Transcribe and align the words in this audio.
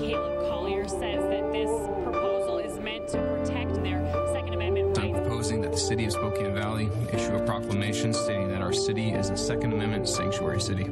Caleb 0.00 0.48
Collier 0.48 0.88
says 0.88 1.22
that 1.28 1.52
this 1.52 1.70
proposal 2.04 2.56
is 2.56 2.78
meant 2.78 3.06
to 3.08 3.18
protect 3.18 3.74
their 3.82 4.00
Second 4.32 4.54
Amendment 4.54 4.98
I'm 4.98 5.12
proposing 5.12 5.60
that 5.60 5.72
the 5.72 5.78
city 5.78 6.06
of 6.06 6.12
Spokane 6.12 6.54
Valley 6.54 6.88
issue 7.12 7.34
a 7.34 7.44
proclamation 7.44 8.14
stating 8.14 8.48
that 8.48 8.62
our 8.62 8.72
city 8.72 9.10
is 9.12 9.28
a 9.28 9.36
Second 9.36 9.74
Amendment 9.74 10.08
sanctuary 10.08 10.60
city. 10.60 10.84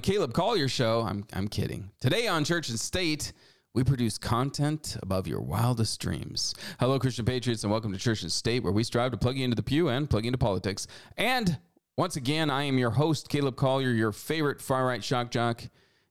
The 0.00 0.12
Caleb 0.12 0.32
Collier 0.32 0.66
Show, 0.66 1.02
I'm, 1.02 1.26
I'm 1.34 1.46
kidding. 1.46 1.90
Today 2.00 2.26
on 2.26 2.42
Church 2.42 2.70
and 2.70 2.80
State, 2.80 3.34
we 3.74 3.84
produce 3.84 4.16
content 4.16 4.96
above 5.02 5.26
your 5.26 5.42
wildest 5.42 6.00
dreams. 6.00 6.54
Hello, 6.78 6.98
Christian 6.98 7.26
Patriots, 7.26 7.64
and 7.64 7.70
welcome 7.70 7.92
to 7.92 7.98
Church 7.98 8.22
and 8.22 8.32
State, 8.32 8.62
where 8.62 8.72
we 8.72 8.82
strive 8.82 9.10
to 9.10 9.18
plug 9.18 9.36
you 9.36 9.44
into 9.44 9.56
the 9.56 9.62
pew 9.62 9.90
and 9.90 10.08
plug 10.08 10.24
you 10.24 10.28
into 10.28 10.38
politics. 10.38 10.86
And 11.18 11.58
once 11.98 12.16
again, 12.16 12.48
I 12.48 12.62
am 12.62 12.78
your 12.78 12.92
host, 12.92 13.28
Caleb 13.28 13.56
Collier, 13.56 13.90
your 13.90 14.10
favorite 14.10 14.62
far 14.62 14.86
right 14.86 15.04
shock 15.04 15.30
jock, 15.30 15.64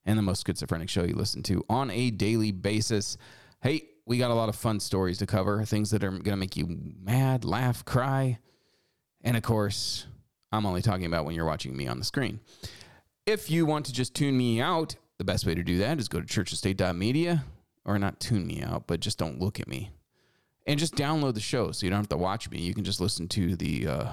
and 0.06 0.20
the 0.20 0.22
most 0.22 0.46
schizophrenic 0.46 0.88
show 0.88 1.02
you 1.02 1.16
listen 1.16 1.42
to 1.44 1.66
on 1.68 1.90
a 1.90 2.12
daily 2.12 2.52
basis. 2.52 3.18
Hey, 3.64 3.90
we 4.06 4.20
got 4.20 4.30
a 4.30 4.36
lot 4.36 4.50
of 4.50 4.56
fun 4.56 4.80
stories 4.80 5.18
to 5.18 5.26
cover, 5.26 5.66
things 5.66 5.90
that 5.90 6.04
are 6.04 6.12
going 6.12 6.26
to 6.26 6.36
make 6.36 6.56
you 6.56 6.68
mad, 7.02 7.44
laugh, 7.44 7.84
cry. 7.86 8.38
And 9.24 9.36
of 9.36 9.42
course, 9.42 10.06
I'm 10.52 10.68
only 10.68 10.84
talking 10.84 11.08
about 11.08 11.26
when 11.26 11.34
you're 11.34 11.46
watching 11.46 11.76
me 11.76 11.88
on 11.88 11.98
the 11.98 12.06
screen. 12.06 12.40
If 13.30 13.52
you 13.52 13.68
want 13.68 13.86
to 13.86 13.94
just 13.94 14.16
tune 14.16 14.36
me 14.36 14.60
out, 14.60 14.96
the 15.20 15.24
best 15.24 15.46
way 15.46 15.54
to 15.54 15.62
do 15.62 15.78
that 15.78 16.00
is 16.00 16.08
go 16.08 16.20
to 16.20 16.26
churchestate.media 16.26 17.46
or 17.86 18.00
not 18.00 18.20
tune 18.20 18.48
me 18.48 18.64
out, 18.64 18.88
but 18.88 19.02
just 19.02 19.20
don't 19.20 19.40
look 19.40 19.60
at 19.60 19.68
me. 19.68 19.92
And 20.66 20.80
just 20.80 20.96
download 20.96 21.36
the 21.36 21.40
show 21.40 21.72
so 21.72 21.86
you 21.86 21.92
don't 21.92 22.00
have 22.00 22.10
to 22.10 22.18
watch 22.18 22.50
me. 22.50 22.58
You 22.60 22.74
can 22.74 22.84
just 22.84 23.00
listen 23.00 23.28
to 23.28 23.56
the 23.56 23.88
uh, 23.88 24.12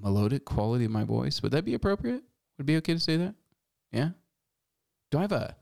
melodic 0.00 0.44
quality 0.44 0.84
of 0.84 0.92
my 0.92 1.02
voice. 1.02 1.42
Would 1.42 1.50
that 1.50 1.64
be 1.64 1.74
appropriate? 1.74 2.22
Would 2.56 2.60
it 2.60 2.66
be 2.66 2.76
okay 2.76 2.94
to 2.94 3.00
say 3.00 3.16
that? 3.16 3.34
Yeah? 3.90 4.10
Do 5.10 5.18
I 5.18 5.22
have 5.22 5.32
a 5.32 5.56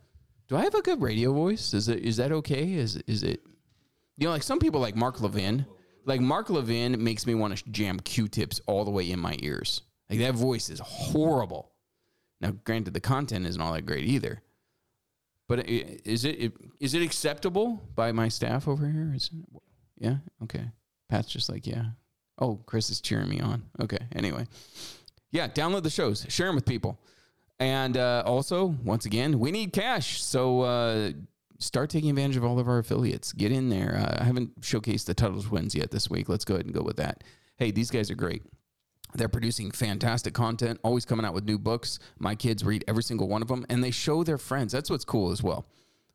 do 0.49 0.57
I 0.59 0.65
have 0.65 0.75
a 0.75 0.83
good 0.83 1.01
radio 1.01 1.33
voice? 1.33 1.73
Is 1.73 1.89
it 1.89 2.01
is 2.01 2.19
that 2.19 2.33
okay? 2.33 2.75
Is 2.75 2.97
is 3.07 3.23
it 3.23 3.41
you 4.19 4.27
know, 4.27 4.31
like 4.31 4.43
some 4.43 4.59
people 4.59 4.83
like 4.83 4.95
Mark 4.95 5.23
Levin. 5.23 5.65
Like 6.05 6.21
Mark 6.21 6.51
Levin 6.51 7.03
makes 7.03 7.27
me 7.27 7.35
want 7.35 7.57
to 7.57 7.71
jam 7.71 7.99
Q-tips 7.99 8.61
all 8.67 8.85
the 8.85 8.91
way 8.91 9.11
in 9.11 9.19
my 9.19 9.39
ears. 9.41 9.81
Like 10.11 10.19
that 10.19 10.35
voice 10.35 10.69
is 10.69 10.81
horrible. 10.81 11.71
Now, 12.41 12.53
granted, 12.65 12.95
the 12.95 13.01
content 13.01 13.47
isn't 13.47 13.61
all 13.61 13.73
that 13.73 13.87
great 13.87 14.05
either. 14.07 14.43
But 15.47 15.69
is 15.69 16.25
it 16.25 16.53
is 16.81 16.95
it 16.95 17.03
acceptable 17.03 17.83
by 17.95 18.13
my 18.13 18.29
staff 18.29 18.67
over 18.67 18.89
here? 18.89 19.13
Is 19.15 19.31
it, 19.33 19.61
yeah, 19.99 20.17
okay. 20.43 20.71
Pat's 21.11 21.29
just 21.29 21.51
like, 21.51 21.67
yeah. 21.67 21.85
Oh, 22.39 22.61
Chris 22.67 22.89
is 22.91 23.01
cheering 23.01 23.29
me 23.29 23.41
on. 23.41 23.65
Okay. 23.81 23.99
Anyway, 24.17 24.47
yeah. 25.33 25.47
Download 25.47 25.83
the 25.83 25.91
shows, 25.91 26.27
share 26.31 26.47
them 26.47 26.55
with 26.55 26.65
people, 26.65 26.99
and 27.59 27.97
uh, 27.97 28.23
also, 28.25 28.75
once 28.85 29.05
again, 29.05 29.39
we 29.39 29.51
need 29.51 29.75
cash. 29.75 30.23
So 30.23 30.63
uh, 30.63 31.13
start 31.59 31.91
taking 31.91 32.11
advantage 32.11 32.37
of 32.37 32.45
all 32.45 32.59
of 32.59 32.67
our 32.67 32.79
affiliates. 32.79 33.33
Get 33.33 33.53
in 33.53 33.69
there. 33.69 33.97
Uh, 33.99 34.23
I 34.23 34.25
haven't 34.25 34.61
showcased 34.63 35.05
the 35.05 35.15
Tuttle 35.15 35.43
Twins 35.43 35.75
yet 35.75 35.91
this 35.91 36.09
week. 36.09 36.29
Let's 36.29 36.45
go 36.47 36.55
ahead 36.55 36.67
and 36.67 36.75
go 36.75 36.83
with 36.83 36.97
that. 36.97 37.23
Hey, 37.57 37.71
these 37.71 37.91
guys 37.91 38.11
are 38.11 38.17
great. 38.17 38.43
They're 39.15 39.29
producing 39.29 39.71
fantastic 39.71 40.35
content, 40.35 40.81
always 40.83 41.05
coming 41.05 41.25
out 41.25 41.35
with 41.35 41.45
new 41.45 41.59
books. 41.59 41.99
My 42.19 42.35
kids 42.35 42.65
read 42.65 42.85
every 42.89 43.03
single 43.03 43.29
one 43.29 43.43
of 43.43 43.49
them 43.49 43.65
and 43.69 43.83
they 43.83 43.93
show 43.93 44.25
their 44.25 44.39
friends. 44.39 44.73
That's 44.73 44.91
what's 44.91 45.05
cool 45.05 45.31
as 45.31 45.43
well. 45.43 45.67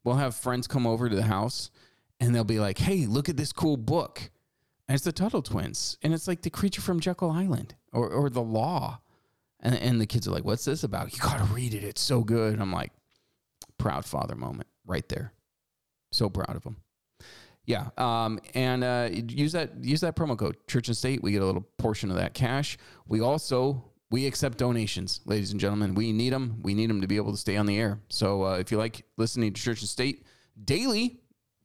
We'll 0.04 0.16
have 0.16 0.36
friends 0.36 0.68
come 0.68 0.86
over 0.86 1.10
to 1.10 1.16
the 1.16 1.24
house 1.24 1.72
and 2.20 2.36
they'll 2.36 2.44
be 2.44 2.60
like, 2.60 2.78
hey, 2.78 3.06
look 3.06 3.30
at 3.30 3.38
this 3.38 3.54
cool 3.54 3.78
book. 3.78 4.30
And 4.88 4.96
it's 4.96 5.06
the 5.06 5.12
Tuttle 5.12 5.42
Twins. 5.42 5.98
And 6.02 6.14
it's 6.14 6.28
like 6.28 6.42
the 6.42 6.50
creature 6.50 6.82
from 6.82 7.00
Jekyll 7.00 7.32
Island 7.32 7.76
or, 7.94 8.10
or 8.10 8.30
the 8.30 8.42
law. 8.42 9.00
And, 9.62 9.76
and 9.76 10.02
the 10.02 10.06
kids 10.06 10.28
are 10.28 10.32
like, 10.32 10.46
what's 10.46 10.66
this 10.66 10.84
about? 10.84 11.14
You 11.14 11.20
got 11.20 11.38
to 11.38 11.46
read 11.46 11.74
it. 11.74 11.84
It's 11.84 12.02
so 12.02 12.24
good. 12.24 12.54
And 12.54 12.62
I'm 12.62 12.74
like, 12.74 12.92
proud 13.78 14.06
father 14.06 14.36
moment 14.36 14.68
right 14.86 15.08
there. 15.08 15.34
So 16.12 16.30
proud 16.30 16.56
of 16.56 16.64
them. 16.64 16.78
Yeah, 17.70 17.90
um, 18.00 18.40
and 18.56 18.84
uh, 18.84 19.10
use 19.12 19.52
that 19.52 19.84
use 19.84 20.02
that 20.02 20.16
promo 20.16 20.36
code 20.36 20.58
Church 20.66 20.88
and 20.88 20.98
State. 20.98 21.22
We 21.22 21.34
get 21.34 21.44
a 21.44 21.46
little 21.46 21.68
portion 21.78 22.10
of 22.10 22.18
that 22.18 22.34
cash. 22.34 22.80
We 23.08 23.22
also 23.22 23.84
we 24.10 24.26
accept 24.26 24.58
donations, 24.58 25.22
ladies 25.26 25.52
and 25.52 25.60
gentlemen. 25.60 25.94
We 25.94 26.12
need 26.12 26.34
them. 26.34 26.62
We 26.64 26.74
need 26.74 26.90
them 26.90 27.02
to 27.02 27.08
be 27.08 27.18
able 27.18 27.30
to 27.30 27.38
stay 27.38 27.58
on 27.58 27.68
the 27.68 27.78
air. 27.78 28.00
So 28.10 28.44
uh, 28.44 28.58
if 28.58 28.72
you 28.72 28.80
like 28.80 29.06
listening 29.18 29.54
to 29.54 29.62
Church 29.62 29.82
and 29.82 29.90
State 29.90 30.26
daily 30.66 31.20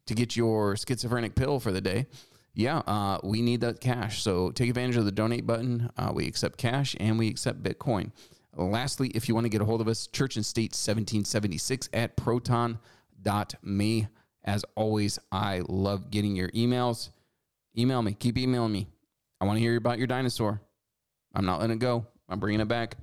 to 0.04 0.15
get 0.15 0.37
your 0.37 0.76
schizophrenic 0.76 1.37
pill 1.37 1.59
for 1.59 1.72
the 1.72 1.81
day, 1.81 2.06
yeah, 2.53 2.81
uh, 2.81 3.19
we 3.25 3.41
need 3.41 3.62
that 3.62 3.81
cash. 3.81 4.22
So 4.22 4.50
take 4.50 4.69
advantage 4.69 4.98
of 4.98 5.06
the 5.06 5.12
donate 5.12 5.47
button. 5.47 5.88
Uh, 5.97 6.12
we 6.15 6.26
accept 6.26 6.59
cash 6.59 6.94
and 7.00 7.19
we 7.19 7.28
accept 7.28 7.62
Bitcoin. 7.62 8.12
Lastly, 8.54 9.10
if 9.15 9.26
you 9.26 9.34
want 9.34 9.47
to 9.47 9.48
get 9.48 9.62
a 9.62 9.65
hold 9.65 9.81
of 9.81 9.88
us, 9.88 10.06
Church 10.09 10.36
and 10.36 10.44
State 10.44 10.72
1776 10.72 11.88
at 11.94 12.15
proton.me. 12.15 14.09
As 14.44 14.65
always, 14.75 15.19
I 15.32 15.62
love 15.69 16.10
getting 16.10 16.37
your 16.37 16.50
emails. 16.50 17.10
Email 17.77 18.03
me. 18.03 18.12
Keep 18.12 18.38
emailing 18.38 18.72
me. 18.72 18.88
I 19.41 19.47
want 19.47 19.56
to 19.56 19.60
hear 19.60 19.77
about 19.77 19.99
your 19.99 20.06
dinosaur. 20.06 20.60
I'm 21.34 21.47
not 21.47 21.60
letting 21.60 21.77
it 21.77 21.81
go. 21.81 22.06
I'm 22.28 22.38
bringing 22.38 22.60
it 22.60 22.69
back. 22.69 22.97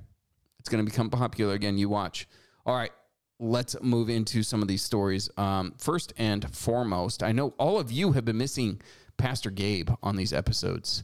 It's 0.60 0.68
going 0.68 0.84
to 0.84 0.90
become 0.90 1.10
popular 1.10 1.54
again. 1.54 1.78
You 1.78 1.88
watch. 1.88 2.28
All 2.64 2.76
right. 2.76 2.92
Let's 3.40 3.74
move 3.82 4.08
into 4.08 4.44
some 4.44 4.62
of 4.62 4.68
these 4.68 4.82
stories. 4.82 5.28
Um, 5.36 5.74
first 5.78 6.12
and 6.16 6.48
foremost, 6.54 7.24
I 7.24 7.32
know 7.32 7.54
all 7.58 7.80
of 7.80 7.90
you 7.90 8.12
have 8.12 8.24
been 8.24 8.38
missing 8.38 8.80
Pastor 9.16 9.50
Gabe 9.50 9.90
on 10.00 10.14
these 10.14 10.32
episodes. 10.32 11.02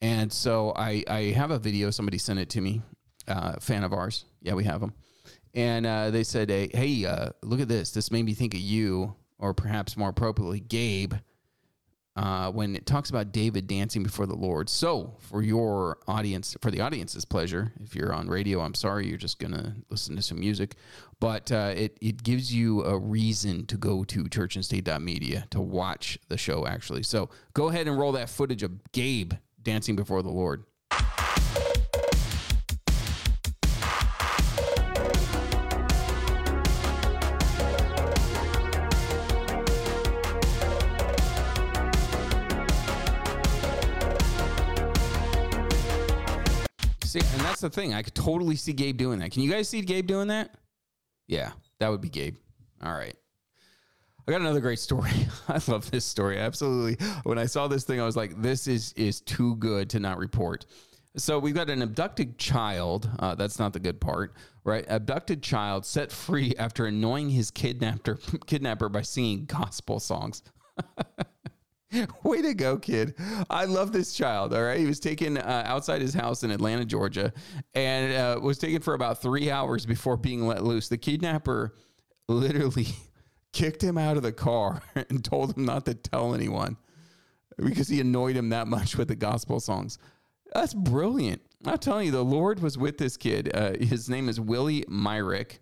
And 0.00 0.32
so 0.32 0.72
I, 0.76 1.04
I 1.06 1.20
have 1.32 1.50
a 1.50 1.58
video. 1.58 1.90
Somebody 1.90 2.16
sent 2.18 2.38
it 2.38 2.48
to 2.50 2.60
me, 2.62 2.80
uh, 3.28 3.60
fan 3.60 3.84
of 3.84 3.92
ours. 3.92 4.24
Yeah, 4.40 4.54
we 4.54 4.64
have 4.64 4.80
them. 4.80 4.94
And 5.52 5.86
uh, 5.86 6.10
they 6.10 6.24
said, 6.24 6.50
hey, 6.50 6.70
hey 6.72 7.04
uh, 7.04 7.30
look 7.42 7.60
at 7.60 7.68
this. 7.68 7.90
This 7.90 8.10
made 8.10 8.24
me 8.24 8.34
think 8.34 8.54
of 8.54 8.60
you, 8.60 9.14
or 9.44 9.52
perhaps 9.52 9.94
more 9.94 10.08
appropriately, 10.08 10.58
Gabe, 10.58 11.12
uh, 12.16 12.50
when 12.50 12.74
it 12.74 12.86
talks 12.86 13.10
about 13.10 13.30
David 13.30 13.66
dancing 13.66 14.02
before 14.02 14.24
the 14.24 14.34
Lord. 14.34 14.70
So, 14.70 15.16
for 15.18 15.42
your 15.42 15.98
audience, 16.08 16.56
for 16.62 16.70
the 16.70 16.80
audience's 16.80 17.26
pleasure, 17.26 17.72
if 17.82 17.94
you're 17.94 18.14
on 18.14 18.28
radio, 18.28 18.60
I'm 18.60 18.72
sorry, 18.72 19.06
you're 19.06 19.18
just 19.18 19.38
going 19.38 19.52
to 19.52 19.74
listen 19.90 20.16
to 20.16 20.22
some 20.22 20.40
music. 20.40 20.76
But 21.20 21.52
uh, 21.52 21.74
it, 21.76 21.98
it 22.00 22.22
gives 22.22 22.54
you 22.54 22.84
a 22.84 22.98
reason 22.98 23.66
to 23.66 23.76
go 23.76 24.02
to 24.04 24.24
churchandstate.media 24.24 25.48
to 25.50 25.60
watch 25.60 26.18
the 26.28 26.38
show, 26.38 26.66
actually. 26.66 27.02
So, 27.02 27.28
go 27.52 27.68
ahead 27.68 27.86
and 27.86 27.98
roll 27.98 28.12
that 28.12 28.30
footage 28.30 28.62
of 28.62 28.92
Gabe 28.92 29.34
dancing 29.62 29.94
before 29.94 30.22
the 30.22 30.30
Lord. 30.30 30.64
The 47.64 47.70
thing. 47.70 47.94
I 47.94 48.02
could 48.02 48.14
totally 48.14 48.56
see 48.56 48.72
Gabe 48.72 48.96
doing 48.96 49.18
that. 49.20 49.32
Can 49.32 49.42
you 49.42 49.50
guys 49.50 49.68
see 49.68 49.80
Gabe 49.80 50.06
doing 50.06 50.28
that? 50.28 50.54
Yeah, 51.26 51.52
that 51.80 51.88
would 51.88 52.00
be 52.00 52.10
Gabe. 52.10 52.36
All 52.82 52.92
right. 52.92 53.14
I 54.26 54.30
got 54.30 54.40
another 54.40 54.60
great 54.60 54.78
story. 54.78 55.10
I 55.48 55.60
love 55.66 55.90
this 55.90 56.04
story. 56.04 56.38
Absolutely. 56.38 57.04
When 57.24 57.38
I 57.38 57.46
saw 57.46 57.68
this 57.68 57.84
thing, 57.84 58.00
I 58.00 58.04
was 58.04 58.16
like, 58.16 58.40
this 58.40 58.66
is 58.66 58.92
is 58.94 59.20
too 59.20 59.56
good 59.56 59.90
to 59.90 60.00
not 60.00 60.18
report. 60.18 60.66
So 61.16 61.38
we've 61.38 61.54
got 61.54 61.70
an 61.70 61.82
abducted 61.82 62.38
child. 62.38 63.08
Uh, 63.18 63.34
that's 63.34 63.58
not 63.58 63.72
the 63.72 63.80
good 63.80 64.00
part, 64.00 64.34
right? 64.64 64.84
Abducted 64.88 65.42
child 65.42 65.86
set 65.86 66.10
free 66.10 66.54
after 66.58 66.86
annoying 66.86 67.30
his 67.30 67.50
kidnapper 67.50 68.18
kidnapper 68.46 68.88
by 68.88 69.02
singing 69.02 69.44
gospel 69.46 70.00
songs. 70.00 70.42
Way 72.22 72.42
to 72.42 72.54
go, 72.54 72.76
kid. 72.78 73.14
I 73.50 73.64
love 73.64 73.92
this 73.92 74.12
child. 74.12 74.54
All 74.54 74.62
right. 74.62 74.78
He 74.78 74.86
was 74.86 75.00
taken 75.00 75.38
uh, 75.38 75.62
outside 75.66 76.00
his 76.00 76.14
house 76.14 76.42
in 76.42 76.50
Atlanta, 76.50 76.84
Georgia, 76.84 77.32
and 77.74 78.12
uh, 78.12 78.40
was 78.40 78.58
taken 78.58 78.80
for 78.80 78.94
about 78.94 79.20
three 79.20 79.50
hours 79.50 79.86
before 79.86 80.16
being 80.16 80.46
let 80.46 80.64
loose. 80.64 80.88
The 80.88 80.98
kidnapper 80.98 81.74
literally 82.28 82.88
kicked 83.52 83.82
him 83.82 83.98
out 83.98 84.16
of 84.16 84.22
the 84.22 84.32
car 84.32 84.82
and 84.94 85.24
told 85.24 85.56
him 85.56 85.64
not 85.64 85.86
to 85.86 85.94
tell 85.94 86.34
anyone 86.34 86.76
because 87.56 87.88
he 87.88 88.00
annoyed 88.00 88.36
him 88.36 88.48
that 88.48 88.66
much 88.66 88.96
with 88.96 89.08
the 89.08 89.16
gospel 89.16 89.60
songs. 89.60 89.98
That's 90.52 90.74
brilliant. 90.74 91.42
I'm 91.66 91.78
telling 91.78 92.06
you, 92.06 92.12
the 92.12 92.24
Lord 92.24 92.60
was 92.60 92.76
with 92.76 92.98
this 92.98 93.16
kid. 93.16 93.50
Uh, 93.54 93.72
his 93.78 94.08
name 94.08 94.28
is 94.28 94.38
Willie 94.38 94.84
Myrick 94.88 95.60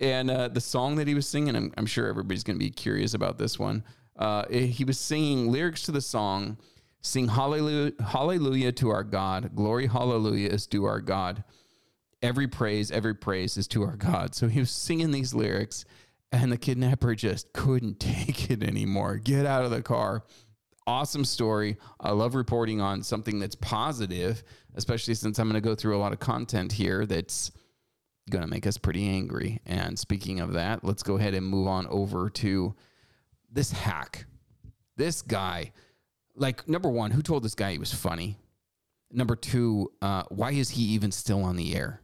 And 0.00 0.30
uh, 0.30 0.48
the 0.48 0.60
song 0.60 0.96
that 0.96 1.06
he 1.06 1.14
was 1.14 1.28
singing, 1.28 1.54
I'm, 1.54 1.72
I'm 1.76 1.86
sure 1.86 2.08
everybody's 2.08 2.44
going 2.44 2.58
to 2.58 2.64
be 2.64 2.70
curious 2.70 3.14
about 3.14 3.38
this 3.38 3.58
one. 3.58 3.84
Uh, 4.18 4.48
he 4.48 4.84
was 4.84 4.98
singing 4.98 5.50
lyrics 5.50 5.82
to 5.84 5.92
the 5.92 6.00
song, 6.00 6.58
sing 7.00 7.28
hallelujah, 7.28 7.92
hallelujah 8.04 8.72
to 8.72 8.90
our 8.90 9.04
God. 9.04 9.54
Glory, 9.54 9.86
hallelujah 9.86 10.48
is 10.48 10.66
to 10.68 10.84
our 10.84 11.00
God. 11.00 11.44
Every 12.20 12.48
praise, 12.48 12.90
every 12.90 13.14
praise 13.14 13.56
is 13.56 13.68
to 13.68 13.84
our 13.84 13.96
God. 13.96 14.34
So 14.34 14.48
he 14.48 14.58
was 14.58 14.72
singing 14.72 15.12
these 15.12 15.34
lyrics, 15.34 15.84
and 16.32 16.50
the 16.50 16.58
kidnapper 16.58 17.14
just 17.14 17.52
couldn't 17.52 18.00
take 18.00 18.50
it 18.50 18.62
anymore. 18.62 19.16
Get 19.16 19.46
out 19.46 19.64
of 19.64 19.70
the 19.70 19.82
car. 19.82 20.24
Awesome 20.84 21.24
story. 21.24 21.76
I 22.00 22.10
love 22.10 22.34
reporting 22.34 22.80
on 22.80 23.02
something 23.02 23.38
that's 23.38 23.54
positive, 23.54 24.42
especially 24.74 25.14
since 25.14 25.38
I'm 25.38 25.48
going 25.48 25.62
to 25.62 25.66
go 25.66 25.74
through 25.76 25.96
a 25.96 26.00
lot 26.00 26.12
of 26.12 26.18
content 26.18 26.72
here 26.72 27.06
that's 27.06 27.52
going 28.30 28.42
to 28.42 28.50
make 28.50 28.66
us 28.66 28.78
pretty 28.78 29.06
angry. 29.06 29.60
And 29.66 29.98
speaking 29.98 30.40
of 30.40 30.54
that, 30.54 30.82
let's 30.82 31.02
go 31.02 31.16
ahead 31.16 31.34
and 31.34 31.46
move 31.46 31.68
on 31.68 31.86
over 31.86 32.30
to 32.30 32.74
this 33.50 33.70
hack. 33.70 34.26
This 34.96 35.22
guy, 35.22 35.72
like, 36.34 36.68
number 36.68 36.88
one, 36.88 37.10
who 37.10 37.22
told 37.22 37.44
this 37.44 37.54
guy 37.54 37.72
he 37.72 37.78
was 37.78 37.92
funny? 37.92 38.36
Number 39.10 39.36
two, 39.36 39.92
uh, 40.02 40.24
why 40.28 40.52
is 40.52 40.70
he 40.70 40.82
even 40.82 41.12
still 41.12 41.42
on 41.42 41.56
the 41.56 41.74
air? 41.74 42.02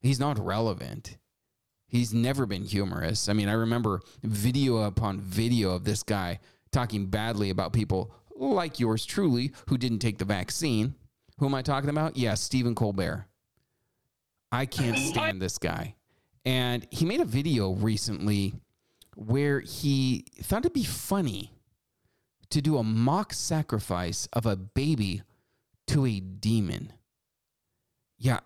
He's 0.00 0.18
not 0.18 0.38
relevant. 0.44 1.18
He's 1.86 2.14
never 2.14 2.46
been 2.46 2.64
humorous. 2.64 3.28
I 3.28 3.32
mean, 3.32 3.48
I 3.48 3.52
remember 3.52 4.00
video 4.22 4.78
upon 4.78 5.20
video 5.20 5.72
of 5.72 5.84
this 5.84 6.02
guy 6.02 6.40
talking 6.72 7.06
badly 7.06 7.50
about 7.50 7.72
people 7.72 8.14
like 8.36 8.80
yours 8.80 9.04
truly 9.04 9.52
who 9.68 9.76
didn't 9.76 9.98
take 9.98 10.18
the 10.18 10.24
vaccine. 10.24 10.94
Who 11.38 11.46
am 11.46 11.54
I 11.54 11.62
talking 11.62 11.90
about? 11.90 12.16
Yes, 12.16 12.22
yeah, 12.22 12.34
Stephen 12.34 12.74
Colbert. 12.74 13.26
I 14.52 14.66
can't 14.66 14.98
stand 15.10 15.42
this 15.42 15.58
guy. 15.58 15.94
And 16.44 16.86
he 16.90 17.04
made 17.04 17.20
a 17.20 17.24
video 17.24 17.72
recently 17.72 18.54
where 19.20 19.60
he 19.60 20.24
thought 20.40 20.60
it'd 20.60 20.72
be 20.72 20.82
funny 20.82 21.52
to 22.48 22.62
do 22.62 22.78
a 22.78 22.82
mock 22.82 23.34
sacrifice 23.34 24.26
of 24.32 24.46
a 24.46 24.56
baby 24.56 25.22
to 25.86 26.06
a 26.06 26.20
demon. 26.20 26.94
Yeah, 28.18 28.40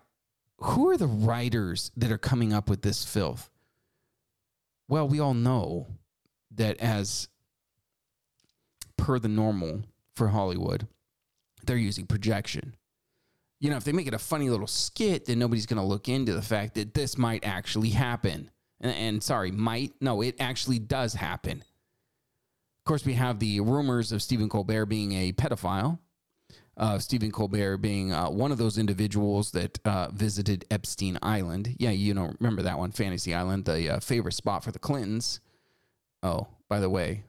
who 0.57 0.89
are 0.89 0.97
the 0.97 1.07
writers 1.07 1.91
that 1.95 2.11
are 2.11 2.17
coming 2.17 2.51
up 2.51 2.69
with 2.69 2.81
this 2.81 3.05
filth? 3.05 3.49
Well, 4.89 5.07
we 5.07 5.19
all 5.19 5.33
know 5.33 5.87
that 6.51 6.77
as 6.81 7.29
per 8.97 9.17
the 9.17 9.29
normal 9.29 9.83
for 10.13 10.27
Hollywood, 10.27 10.87
they're 11.65 11.77
using 11.77 12.05
projection. 12.05 12.75
You 13.61 13.69
know, 13.69 13.77
if 13.77 13.85
they 13.85 13.93
make 13.93 14.07
it 14.07 14.13
a 14.13 14.19
funny 14.19 14.49
little 14.49 14.67
skit, 14.67 15.25
then 15.25 15.39
nobody's 15.39 15.65
going 15.65 15.81
to 15.81 15.87
look 15.87 16.09
into 16.09 16.33
the 16.33 16.41
fact 16.41 16.75
that 16.75 16.93
this 16.93 17.17
might 17.17 17.45
actually 17.45 17.91
happen. 17.91 18.51
And, 18.85 18.95
and, 18.97 19.23
sorry, 19.23 19.51
might? 19.51 19.93
No, 19.99 20.21
it 20.21 20.35
actually 20.39 20.79
does 20.79 21.13
happen. 21.13 21.59
Of 21.61 22.85
course, 22.85 23.05
we 23.05 23.13
have 23.13 23.39
the 23.39 23.59
rumors 23.61 24.11
of 24.11 24.21
Stephen 24.21 24.47
Colbert 24.47 24.85
being 24.85 25.11
a 25.13 25.31
pedophile 25.31 25.99
uh, 26.77 26.99
Stephen 26.99 27.31
Colbert 27.31 27.77
being 27.77 28.11
uh, 28.11 28.29
one 28.29 28.51
of 28.51 28.57
those 28.57 28.77
individuals 28.77 29.51
that 29.51 29.79
uh, 29.85 30.09
visited 30.11 30.65
Epstein 30.69 31.17
Island. 31.21 31.75
Yeah, 31.79 31.91
you 31.91 32.13
know, 32.13 32.33
remember 32.39 32.63
that 32.63 32.77
one, 32.77 32.91
Fantasy 32.91 33.33
Island, 33.33 33.65
the 33.65 33.95
uh, 33.95 33.99
favorite 33.99 34.33
spot 34.33 34.63
for 34.63 34.71
the 34.71 34.79
Clintons. 34.79 35.39
Oh, 36.21 36.47
by 36.67 36.79
the 36.79 36.89
way, 36.89 37.23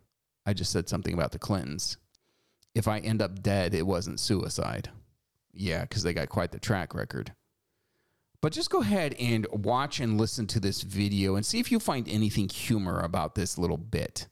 I 0.44 0.52
just 0.52 0.72
said 0.72 0.88
something 0.88 1.14
about 1.14 1.32
the 1.32 1.38
Clintons. 1.38 1.96
If 2.74 2.88
I 2.88 2.98
end 2.98 3.22
up 3.22 3.42
dead, 3.42 3.74
it 3.74 3.86
wasn't 3.86 4.20
suicide. 4.20 4.90
Yeah, 5.52 5.82
because 5.82 6.02
they 6.02 6.12
got 6.12 6.28
quite 6.28 6.52
the 6.52 6.58
track 6.58 6.94
record. 6.94 7.32
But 8.40 8.52
just 8.52 8.70
go 8.70 8.80
ahead 8.80 9.14
and 9.18 9.46
watch 9.50 10.00
and 10.00 10.20
listen 10.20 10.46
to 10.48 10.60
this 10.60 10.82
video 10.82 11.36
and 11.36 11.44
see 11.44 11.58
if 11.58 11.72
you 11.72 11.80
find 11.80 12.08
anything 12.08 12.48
humor 12.48 13.00
about 13.00 13.34
this 13.34 13.58
little 13.58 13.78
bit. 13.78 14.28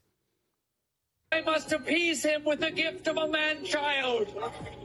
I 1.33 1.41
must 1.41 1.73
appease 1.73 2.25
him 2.25 2.45
with 2.45 2.61
the 2.61 2.71
gift 2.71 3.09
of 3.09 3.17
a 3.17 3.27
man 3.27 3.65
child. 3.65 4.29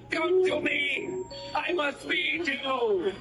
Come 0.10 0.44
to 0.46 0.60
me. 0.60 1.24
I 1.54 1.74
must 1.74 2.00
feed 2.00 2.48
you. 2.48 3.14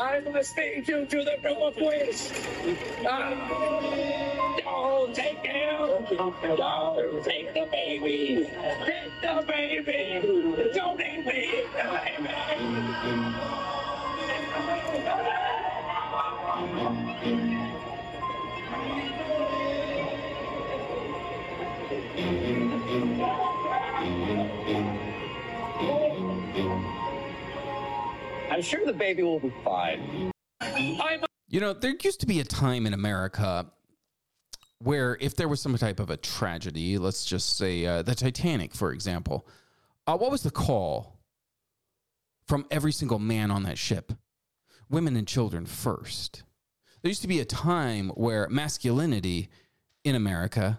I 0.00 0.20
must 0.20 0.56
feed 0.56 0.88
you 0.88 1.04
to 1.04 1.22
the 1.22 1.36
room 1.44 1.62
of 1.62 1.76
wish. 1.76 2.30
Uh, 3.06 3.34
don't 4.56 5.14
take 5.14 5.44
him. 5.44 6.16
Don't 6.16 7.24
take 7.24 7.52
the 7.52 7.68
baby. 7.70 8.48
Take 8.86 9.20
the 9.20 9.44
baby. 9.46 10.72
Don't 10.72 10.98
eat 10.98 11.26
me. 11.26 11.64
I'm 28.52 28.60
sure 28.60 28.84
the 28.84 28.92
baby 28.92 29.22
will 29.22 29.40
be 29.40 29.50
fine. 29.64 30.30
You 31.48 31.60
know, 31.60 31.72
there 31.72 31.94
used 32.04 32.20
to 32.20 32.26
be 32.26 32.38
a 32.40 32.44
time 32.44 32.86
in 32.86 32.92
America 32.92 33.64
where 34.78 35.16
if 35.22 35.34
there 35.36 35.48
was 35.48 35.62
some 35.62 35.74
type 35.78 35.98
of 35.98 36.10
a 36.10 36.18
tragedy, 36.18 36.98
let's 36.98 37.24
just 37.24 37.56
say 37.56 37.86
uh, 37.86 38.02
the 38.02 38.14
Titanic, 38.14 38.74
for 38.74 38.92
example, 38.92 39.46
uh, 40.06 40.18
what 40.18 40.30
was 40.30 40.42
the 40.42 40.50
call 40.50 41.18
from 42.46 42.66
every 42.70 42.92
single 42.92 43.18
man 43.18 43.50
on 43.50 43.62
that 43.62 43.78
ship? 43.78 44.12
Women 44.90 45.16
and 45.16 45.26
children 45.26 45.64
first. 45.64 46.42
There 47.00 47.08
used 47.08 47.22
to 47.22 47.28
be 47.28 47.40
a 47.40 47.46
time 47.46 48.10
where 48.10 48.50
masculinity 48.50 49.48
in 50.04 50.14
America 50.14 50.78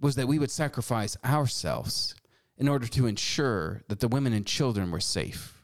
was 0.00 0.14
that 0.14 0.28
we 0.28 0.38
would 0.38 0.52
sacrifice 0.52 1.16
ourselves 1.24 2.14
in 2.56 2.68
order 2.68 2.86
to 2.86 3.08
ensure 3.08 3.82
that 3.88 3.98
the 3.98 4.06
women 4.06 4.32
and 4.32 4.46
children 4.46 4.92
were 4.92 5.00
safe. 5.00 5.55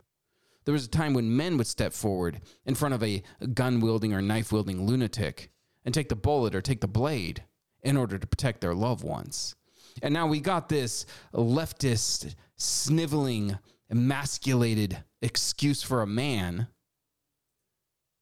There 0.65 0.73
was 0.73 0.85
a 0.85 0.91
time 0.91 1.15
when 1.15 1.37
men 1.37 1.57
would 1.59 1.67
step 1.67 1.93
forward 1.93 2.41
in 2.65 2.75
front 2.75 2.95
of 2.95 3.03
a 3.03 3.23
gun 3.55 3.81
wielding 3.81 4.13
or 4.13 4.23
knife 4.23 4.53
wielding 4.53 4.87
lunatic 4.87 5.51
and 5.85 5.93
take 5.93 6.09
the 6.09 6.17
bullet 6.17 6.55
or 6.55 6.61
take 6.61 6.81
the 6.81 6.89
blade 6.89 7.43
in 7.83 7.97
order 7.97 8.19
to 8.19 8.27
protect 8.27 8.61
their 8.61 8.75
loved 8.75 9.03
ones. 9.03 9.57
And 10.03 10.15
now 10.15 10.27
we 10.27 10.41
got 10.41 10.69
this 10.69 11.05
leftist, 11.35 12.35
sniveling, 12.57 13.59
emasculated 13.91 15.03
excuse 15.21 15.83
for 15.83 16.03
a 16.03 16.07
man. 16.07 16.69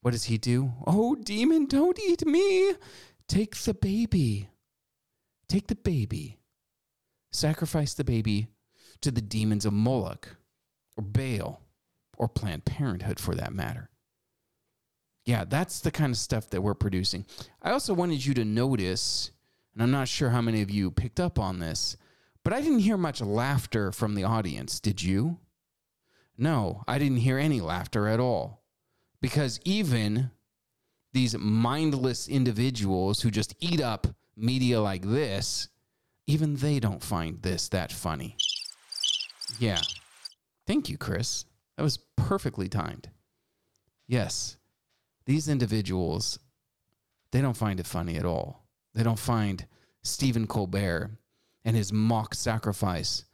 What 0.01 0.11
does 0.11 0.25
he 0.25 0.37
do? 0.37 0.73
Oh, 0.87 1.15
demon, 1.15 1.67
don't 1.67 1.99
eat 1.99 2.25
me. 2.25 2.73
Take 3.27 3.55
the 3.55 3.75
baby. 3.75 4.49
Take 5.47 5.67
the 5.67 5.75
baby. 5.75 6.39
Sacrifice 7.31 7.93
the 7.93 8.03
baby 8.03 8.47
to 9.01 9.11
the 9.11 9.21
demons 9.21 9.65
of 9.65 9.73
Moloch 9.73 10.35
or 10.97 11.03
Baal 11.03 11.61
or 12.21 12.27
Planned 12.27 12.63
Parenthood 12.65 13.19
for 13.19 13.33
that 13.33 13.51
matter. 13.51 13.89
Yeah, 15.25 15.43
that's 15.43 15.79
the 15.79 15.89
kind 15.89 16.11
of 16.11 16.17
stuff 16.17 16.51
that 16.51 16.61
we're 16.61 16.75
producing. 16.75 17.25
I 17.63 17.71
also 17.71 17.95
wanted 17.95 18.23
you 18.23 18.35
to 18.35 18.45
notice, 18.45 19.31
and 19.73 19.81
I'm 19.81 19.89
not 19.89 20.07
sure 20.07 20.29
how 20.29 20.41
many 20.41 20.61
of 20.61 20.69
you 20.69 20.91
picked 20.91 21.19
up 21.19 21.39
on 21.39 21.57
this, 21.57 21.97
but 22.43 22.53
I 22.53 22.61
didn't 22.61 22.79
hear 22.79 22.95
much 22.95 23.21
laughter 23.21 23.91
from 23.91 24.13
the 24.13 24.23
audience. 24.23 24.79
Did 24.79 25.01
you? 25.01 25.39
No, 26.37 26.83
I 26.87 26.99
didn't 26.99 27.17
hear 27.17 27.39
any 27.39 27.59
laughter 27.59 28.07
at 28.07 28.19
all. 28.19 28.61
Because 29.19 29.59
even 29.65 30.29
these 31.13 31.35
mindless 31.35 32.27
individuals 32.27 33.21
who 33.21 33.31
just 33.31 33.55
eat 33.59 33.81
up 33.81 34.07
media 34.37 34.79
like 34.79 35.03
this, 35.03 35.69
even 36.27 36.55
they 36.55 36.79
don't 36.79 37.03
find 37.03 37.41
this 37.41 37.67
that 37.69 37.91
funny. 37.91 38.37
Yeah. 39.57 39.81
Thank 40.67 40.87
you, 40.87 40.99
Chris. 40.99 41.45
That 41.77 41.83
was 41.83 41.99
perfectly 42.15 42.67
timed. 42.67 43.09
Yes, 44.07 44.57
these 45.25 45.47
individuals, 45.47 46.39
they 47.31 47.41
don't 47.41 47.57
find 47.57 47.79
it 47.79 47.85
funny 47.87 48.17
at 48.17 48.25
all. 48.25 48.65
They 48.93 49.03
don't 49.03 49.19
find 49.19 49.65
Stephen 50.03 50.47
Colbert 50.47 51.11
and 51.63 51.75
his 51.75 51.93
mock 51.93 52.33
sacrifice 52.33 53.25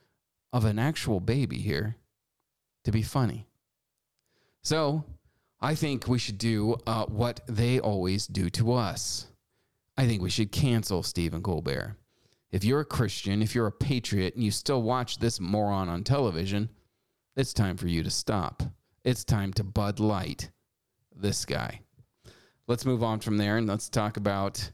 of 0.53 0.65
an 0.65 0.77
actual 0.79 1.19
baby 1.19 1.57
here 1.57 1.95
to 2.83 2.91
be 2.91 3.01
funny. 3.01 3.47
So, 4.61 5.03
I 5.59 5.75
think 5.75 6.07
we 6.07 6.19
should 6.19 6.37
do 6.37 6.77
uh, 6.85 7.05
what 7.05 7.39
they 7.47 7.79
always 7.79 8.27
do 8.27 8.49
to 8.51 8.73
us. 8.73 9.27
I 9.97 10.05
think 10.05 10.21
we 10.21 10.29
should 10.29 10.51
cancel 10.51 11.01
Stephen 11.01 11.41
Colbert. 11.41 11.95
If 12.51 12.63
you're 12.63 12.81
a 12.81 12.85
Christian, 12.85 13.41
if 13.41 13.55
you're 13.55 13.67
a 13.67 13.71
patriot, 13.71 14.35
and 14.35 14.43
you 14.43 14.51
still 14.51 14.83
watch 14.83 15.17
this 15.17 15.39
moron 15.39 15.89
on 15.89 16.03
television, 16.03 16.69
it's 17.37 17.53
time 17.53 17.77
for 17.77 17.87
you 17.87 18.01
to 18.01 18.09
stop. 18.09 18.63
It's 19.03 19.23
time 19.23 19.53
to 19.53 19.63
Bud 19.63 19.99
Light 19.99 20.49
this 21.15 21.45
guy. 21.45 21.81
Let's 22.67 22.85
move 22.85 23.03
on 23.03 23.19
from 23.19 23.37
there 23.37 23.57
and 23.57 23.67
let's 23.67 23.89
talk 23.89 24.17
about 24.17 24.71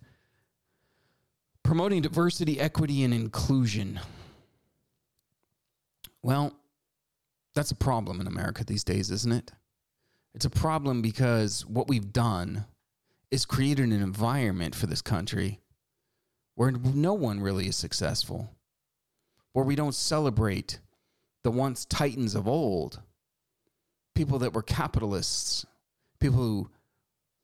promoting 1.62 2.02
diversity, 2.02 2.60
equity, 2.60 3.04
and 3.04 3.14
inclusion. 3.14 4.00
Well, 6.22 6.54
that's 7.54 7.72
a 7.72 7.76
problem 7.76 8.22
in 8.22 8.28
America 8.28 8.64
these 8.64 8.84
days, 8.84 9.12
isn't 9.12 9.32
it? 9.32 9.52
It's 10.34 10.46
a 10.46 10.50
problem 10.50 11.02
because 11.02 11.66
what 11.66 11.90
we've 11.90 12.14
done 12.14 12.66
is 13.30 13.46
created 13.46 13.86
an 13.86 14.02
environment 14.02 14.74
for 14.74 14.88
this 14.88 15.02
country 15.02 15.60
where 16.56 16.72
no 16.72 17.14
one 17.14 17.42
really 17.42 17.68
is 17.68 17.76
successful, 17.76 18.56
where 19.52 19.66
we 19.66 19.76
don't 19.76 19.96
celebrate 19.96 20.80
the 21.44 21.52
once 21.52 21.86
titans 21.86 22.36
of 22.36 22.48
old, 22.48 23.02
people 24.16 24.40
that 24.40 24.54
were 24.54 24.62
capitalists, 24.62 25.66
people 26.20 26.38
who 26.38 26.70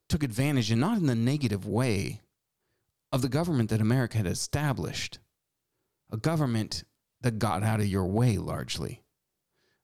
took 0.07 0.23
advantage, 0.23 0.71
and 0.71 0.81
not 0.81 0.97
in 0.97 1.05
the 1.05 1.15
negative 1.15 1.67
way, 1.67 2.21
of 3.11 3.21
the 3.21 3.29
government 3.29 3.69
that 3.69 3.81
America 3.81 4.17
had 4.17 4.27
established. 4.27 5.19
A 6.11 6.17
government 6.17 6.83
that 7.21 7.39
got 7.39 7.63
out 7.63 7.79
of 7.79 7.87
your 7.87 8.05
way 8.05 8.37
largely. 8.37 9.03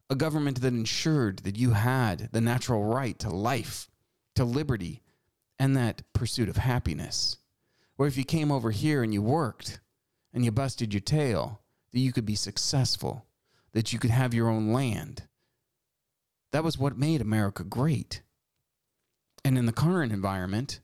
A 0.10 0.16
government 0.16 0.62
that 0.62 0.74
ensured 0.74 1.40
that 1.40 1.58
you 1.58 1.72
had 1.72 2.30
the 2.32 2.42
natural 2.42 2.84
right 2.84 3.18
to 3.20 3.30
life, 3.30 3.90
to 4.36 4.46
liberty, 4.46 5.02
and 5.60 5.76
that 5.76 6.02
pursuit 6.14 6.50
of 6.50 6.58
happiness. 6.58 7.38
Or 7.98 8.08
if 8.08 8.18
you 8.18 8.24
came 8.24 8.52
over 8.52 8.72
here 8.72 9.04
and 9.04 9.14
you 9.14 9.22
worked 9.22 9.80
and 10.34 10.46
you 10.46 10.52
busted 10.52 10.94
your 10.94 11.02
tail, 11.02 11.62
that 11.92 12.00
you 12.00 12.12
could 12.12 12.26
be 12.26 12.36
successful, 12.36 13.26
that 13.76 13.92
you 13.92 14.00
could 14.00 14.10
have 14.10 14.34
your 14.34 14.50
own 14.50 14.72
land. 14.72 15.24
That 16.54 16.64
was 16.64 16.78
what 16.78 16.98
made 16.98 17.20
America 17.20 17.64
great. 17.64 18.22
And 19.44 19.58
in 19.58 19.66
the 19.66 19.74
current 19.74 20.14
environment, 20.14 20.80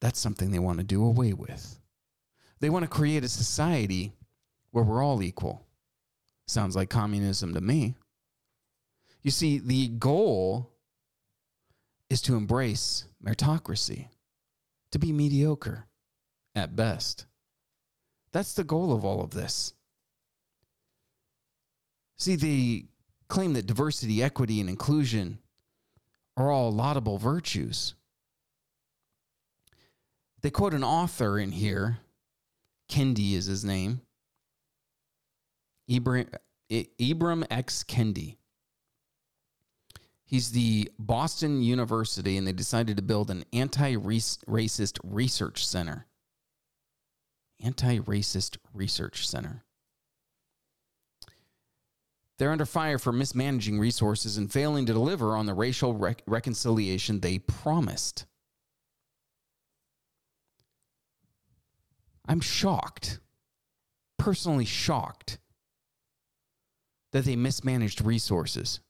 that's 0.00 0.18
something 0.18 0.50
they 0.50 0.58
want 0.58 0.78
to 0.78 0.84
do 0.84 1.04
away 1.04 1.32
with. 1.32 1.78
They 2.58 2.68
want 2.68 2.82
to 2.82 2.90
create 2.90 3.22
a 3.22 3.28
society 3.28 4.12
where 4.72 4.82
we're 4.82 5.02
all 5.02 5.22
equal. 5.22 5.64
Sounds 6.48 6.74
like 6.74 6.90
communism 6.90 7.54
to 7.54 7.60
me. 7.60 7.94
You 9.22 9.30
see, 9.30 9.58
the 9.58 9.88
goal 9.88 10.72
is 12.10 12.20
to 12.22 12.34
embrace 12.34 13.04
meritocracy, 13.24 14.08
to 14.90 14.98
be 14.98 15.12
mediocre 15.12 15.86
at 16.56 16.74
best. 16.74 17.26
That's 18.32 18.54
the 18.54 18.64
goal 18.64 18.92
of 18.92 19.04
all 19.04 19.22
of 19.22 19.30
this. 19.30 19.74
See, 22.18 22.36
they 22.36 22.86
claim 23.28 23.52
that 23.52 23.66
diversity, 23.66 24.22
equity, 24.22 24.60
and 24.60 24.68
inclusion 24.68 25.38
are 26.36 26.50
all 26.50 26.72
laudable 26.72 27.18
virtues. 27.18 27.94
They 30.42 30.50
quote 30.50 30.74
an 30.74 30.84
author 30.84 31.38
in 31.38 31.52
here, 31.52 31.98
Kendi 32.90 33.34
is 33.34 33.46
his 33.46 33.64
name, 33.64 34.00
Ibram, 35.90 36.28
Ibram 36.70 37.46
X. 37.50 37.84
Kendi. 37.84 38.36
He's 40.24 40.52
the 40.52 40.90
Boston 40.98 41.62
University, 41.62 42.36
and 42.36 42.46
they 42.46 42.52
decided 42.52 42.96
to 42.96 43.02
build 43.02 43.30
an 43.30 43.44
anti 43.52 43.96
racist 43.96 44.98
research 45.02 45.66
center. 45.66 46.06
Anti 47.60 48.00
racist 48.00 48.58
research 48.74 49.26
center. 49.26 49.64
They're 52.38 52.52
under 52.52 52.66
fire 52.66 52.98
for 52.98 53.12
mismanaging 53.12 53.80
resources 53.80 54.36
and 54.36 54.50
failing 54.50 54.86
to 54.86 54.92
deliver 54.92 55.36
on 55.36 55.46
the 55.46 55.54
racial 55.54 55.94
rec- 55.94 56.22
reconciliation 56.26 57.18
they 57.20 57.40
promised. 57.40 58.26
I'm 62.28 62.40
shocked, 62.40 63.18
personally 64.18 64.66
shocked, 64.66 65.38
that 67.12 67.24
they 67.24 67.34
mismanaged 67.34 68.02
resources. 68.02 68.80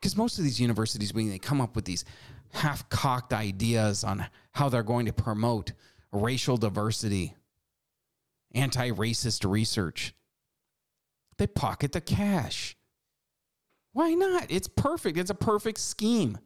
Because 0.00 0.16
most 0.16 0.38
of 0.38 0.44
these 0.44 0.60
universities, 0.60 1.12
when 1.12 1.28
they 1.28 1.38
come 1.38 1.60
up 1.60 1.76
with 1.76 1.84
these 1.84 2.06
half 2.52 2.88
cocked 2.88 3.34
ideas 3.34 4.04
on 4.04 4.26
how 4.52 4.70
they're 4.70 4.82
going 4.82 5.04
to 5.04 5.12
promote 5.12 5.72
racial 6.12 6.56
diversity, 6.56 7.34
anti 8.54 8.90
racist 8.90 9.48
research, 9.48 10.14
they 11.40 11.48
pocket 11.48 11.92
the 11.92 12.00
cash. 12.00 12.76
Why 13.92 14.14
not? 14.14 14.46
It's 14.50 14.68
perfect. 14.68 15.18
It's 15.18 15.30
a 15.30 15.34
perfect 15.34 15.78
scheme. 15.78 16.38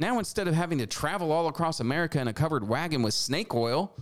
Now, 0.00 0.18
instead 0.18 0.48
of 0.48 0.54
having 0.54 0.78
to 0.78 0.86
travel 0.86 1.30
all 1.30 1.46
across 1.46 1.78
America 1.78 2.18
in 2.18 2.26
a 2.26 2.32
covered 2.32 2.66
wagon 2.66 3.02
with 3.02 3.14
snake 3.14 3.54
oil, 3.54 3.94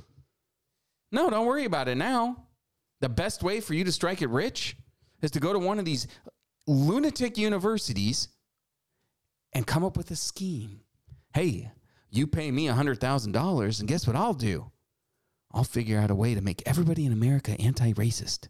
no, 1.10 1.28
don't 1.28 1.46
worry 1.46 1.64
about 1.64 1.88
it 1.88 1.96
now. 1.96 2.46
The 3.00 3.08
best 3.08 3.42
way 3.42 3.60
for 3.60 3.74
you 3.74 3.84
to 3.84 3.92
strike 3.92 4.22
it 4.22 4.30
rich 4.30 4.76
is 5.20 5.32
to 5.32 5.40
go 5.40 5.52
to 5.52 5.58
one 5.58 5.78
of 5.78 5.84
these 5.84 6.06
lunatic 6.66 7.36
universities 7.36 8.28
and 9.52 9.66
come 9.66 9.84
up 9.84 9.96
with 9.96 10.10
a 10.10 10.16
scheme. 10.16 10.80
Hey, 11.34 11.72
you 12.10 12.26
pay 12.26 12.50
me 12.50 12.66
$100,000, 12.66 13.80
and 13.80 13.88
guess 13.88 14.06
what 14.06 14.16
I'll 14.16 14.34
do? 14.34 14.70
I'll 15.52 15.64
figure 15.64 15.98
out 15.98 16.10
a 16.10 16.14
way 16.14 16.34
to 16.34 16.40
make 16.40 16.62
everybody 16.66 17.06
in 17.06 17.12
America 17.12 17.60
anti 17.60 17.92
racist, 17.94 18.48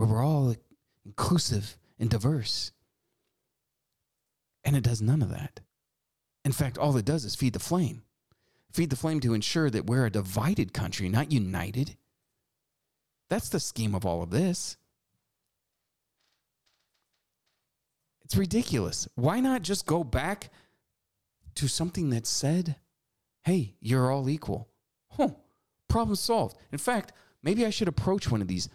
where 0.00 0.08
we're 0.08 0.24
all 0.24 0.56
inclusive 1.04 1.76
and 1.98 2.08
diverse. 2.08 2.72
And 4.64 4.74
it 4.74 4.82
does 4.82 5.02
none 5.02 5.20
of 5.20 5.28
that. 5.28 5.60
In 6.42 6.52
fact, 6.52 6.78
all 6.78 6.96
it 6.96 7.04
does 7.04 7.26
is 7.26 7.34
feed 7.34 7.52
the 7.52 7.58
flame. 7.58 8.02
Feed 8.72 8.88
the 8.88 8.96
flame 8.96 9.20
to 9.20 9.34
ensure 9.34 9.68
that 9.68 9.84
we're 9.84 10.06
a 10.06 10.10
divided 10.10 10.72
country, 10.72 11.10
not 11.10 11.30
united. 11.30 11.98
That's 13.28 13.50
the 13.50 13.60
scheme 13.60 13.94
of 13.94 14.06
all 14.06 14.22
of 14.22 14.30
this. 14.30 14.78
It's 18.24 18.38
ridiculous. 18.38 19.06
Why 19.16 19.40
not 19.40 19.60
just 19.60 19.84
go 19.84 20.02
back 20.02 20.48
to 21.56 21.68
something 21.68 22.08
that 22.08 22.26
said, 22.26 22.76
hey, 23.42 23.74
you're 23.82 24.10
all 24.10 24.30
equal? 24.30 24.70
Huh, 25.10 25.32
problem 25.88 26.16
solved. 26.16 26.56
In 26.72 26.78
fact, 26.78 27.12
maybe 27.42 27.66
I 27.66 27.70
should 27.70 27.88
approach 27.88 28.30
one 28.30 28.40
of 28.40 28.48
these 28.48 28.70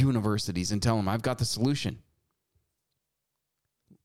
universities 0.00 0.72
and 0.72 0.82
tell 0.82 0.96
them 0.96 1.08
I've 1.08 1.22
got 1.22 1.38
the 1.38 1.44
solution. 1.44 1.98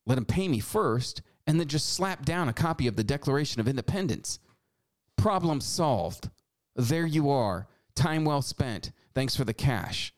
Let 0.06 0.16
them 0.16 0.26
pay 0.26 0.48
me 0.48 0.60
first 0.60 1.22
and 1.48 1.60
then 1.60 1.68
just 1.68 1.94
slap 1.94 2.26
down 2.26 2.50
a 2.50 2.54
copy 2.54 2.88
of 2.88 2.96
the 2.96 3.04
Declaration 3.04 3.60
of 3.60 3.68
Independence. 3.68 4.40
Problem 5.18 5.62
solved. 5.62 6.30
There 6.76 7.06
you 7.06 7.30
are. 7.30 7.68
Time 7.96 8.26
well 8.26 8.42
spent. 8.42 8.92
Thanks 9.14 9.36
for 9.36 9.44
the 9.44 9.54
cash. 9.54 10.14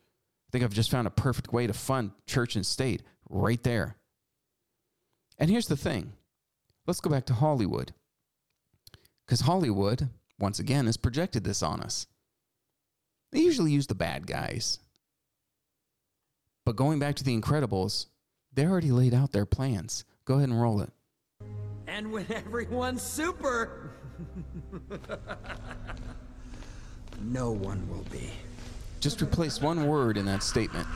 I 0.48 0.51
think 0.51 0.63
I've 0.63 0.74
just 0.74 0.92
found 0.92 1.08
a 1.08 1.12
perfect 1.12 1.51
way 1.51 1.68
to 1.68 1.74
fund 1.74 2.12
church 2.27 2.56
and 2.56 2.65
state 2.65 3.03
right 3.30 3.62
there. 3.63 3.98
And 5.39 5.50
here's 5.50 5.68
the 5.68 5.77
thing 5.77 6.13
let's 6.86 7.01
go 7.01 7.10
back 7.10 7.25
to 7.25 7.34
Hollywood. 7.34 7.94
Because 9.25 9.42
Hollywood, 9.42 10.10
once 10.39 10.60
again, 10.60 10.86
has 10.86 10.98
projected 10.98 11.44
this 11.44 11.63
on 11.63 11.82
us. 11.82 12.08
They 13.32 13.39
usually 13.39 13.72
use 13.72 13.88
the 13.88 13.96
bad 13.96 14.27
guys. 14.27 14.80
But 16.65 16.75
going 16.75 17.00
back 17.00 17.15
to 17.15 17.24
the 17.24 17.38
Incredibles, 17.39 18.08
they 18.53 18.65
already 18.65 18.91
laid 18.91 19.13
out 19.13 19.32
their 19.32 19.46
plans. 19.46 20.05
Go 20.25 20.36
ahead 20.36 20.50
and 20.50 20.62
roll 20.62 20.82
it. 20.82 20.89
And 21.88 22.12
when 22.12 22.25
everyone's 22.32 23.01
super, 23.01 23.91
no 27.22 27.51
one 27.51 27.88
will 27.89 28.05
be. 28.12 28.32
Just 29.01 29.22
replace 29.22 29.62
one 29.62 29.88
word 29.88 30.17
in 30.17 30.25
that 30.25 30.43
statement. 30.43 30.88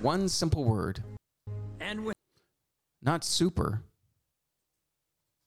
One 0.00 0.28
simple 0.28 0.64
word. 0.64 1.02
And 1.80 2.04
when 2.04 2.14
not 3.02 3.24
super. 3.24 3.82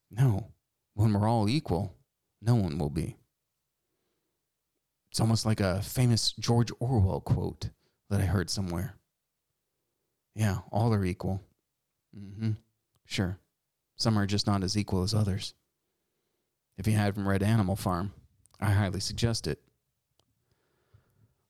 No, 0.10 0.48
when 0.96 1.14
we're 1.14 1.30
all 1.30 1.48
equal, 1.48 1.96
no 2.42 2.56
one 2.56 2.78
will 2.78 2.90
be. 2.90 3.16
It's 5.12 5.20
almost 5.20 5.46
like 5.46 5.60
a 5.62 5.82
famous 5.82 6.34
George 6.40 6.72
Orwell 6.80 7.22
quote 7.22 7.70
that 8.10 8.20
I 8.20 8.26
heard 8.26 8.50
somewhere. 8.50 8.96
Yeah, 10.36 10.60
all 10.72 10.94
are 10.94 11.06
equal. 11.06 11.42
Mm-hmm. 12.18 12.52
Sure. 13.06 13.38
Some 13.98 14.18
are 14.18 14.26
just 14.26 14.48
not 14.48 14.64
as 14.64 14.78
equal 14.78 15.04
as 15.04 15.14
others. 15.14 15.54
If 16.78 16.88
you 16.88 16.94
haven't 16.94 17.28
read 17.28 17.44
Animal 17.44 17.76
Farm, 17.76 18.14
I 18.60 18.72
highly 18.72 19.00
suggest 19.00 19.48
it. 19.48 19.62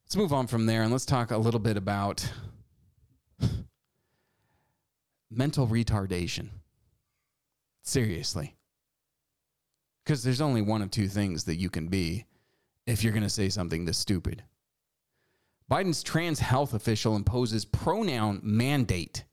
Let's 0.04 0.16
move 0.18 0.34
on 0.34 0.48
from 0.48 0.66
there 0.66 0.82
and 0.82 0.92
let's 0.92 1.06
talk 1.06 1.32
a 1.32 1.38
little 1.38 1.60
bit 1.60 1.78
about 1.78 2.30
mental 5.32 5.68
retardation. 5.68 6.50
Seriously. 7.84 8.56
Because 10.04 10.24
there's 10.24 10.42
only 10.42 10.62
one 10.62 10.82
of 10.82 10.92
two 10.92 11.08
things 11.08 11.46
that 11.46 11.56
you 11.56 11.70
can 11.70 11.88
be 11.88 12.26
if 12.86 13.04
you're 13.04 13.14
going 13.14 13.24
to 13.24 13.30
say 13.30 13.48
something 13.50 13.86
this 13.86 13.98
stupid. 13.98 14.44
Biden's 15.72 16.04
trans 16.04 16.42
health 16.42 16.74
official 16.74 17.16
imposes 17.16 17.64
pronoun 17.64 18.42
mandate. 18.44 19.24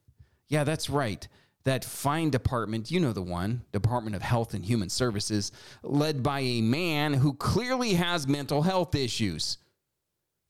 Yeah, 0.47 0.62
that's 0.62 0.88
right. 0.88 1.26
That 1.64 1.85
fine 1.85 2.30
department, 2.30 2.92
you 2.92 3.00
know 3.00 3.12
the 3.12 3.21
one, 3.21 3.64
Department 3.73 4.14
of 4.14 4.23
Health 4.23 4.54
and 4.54 4.64
Human 4.64 4.88
Services, 4.88 5.50
led 5.83 6.23
by 6.23 6.38
a 6.38 6.61
man 6.61 7.12
who 7.12 7.35
clearly 7.35 7.95
has 7.95 8.28
mental 8.28 8.62
health 8.62 8.95
issues. 8.95 9.59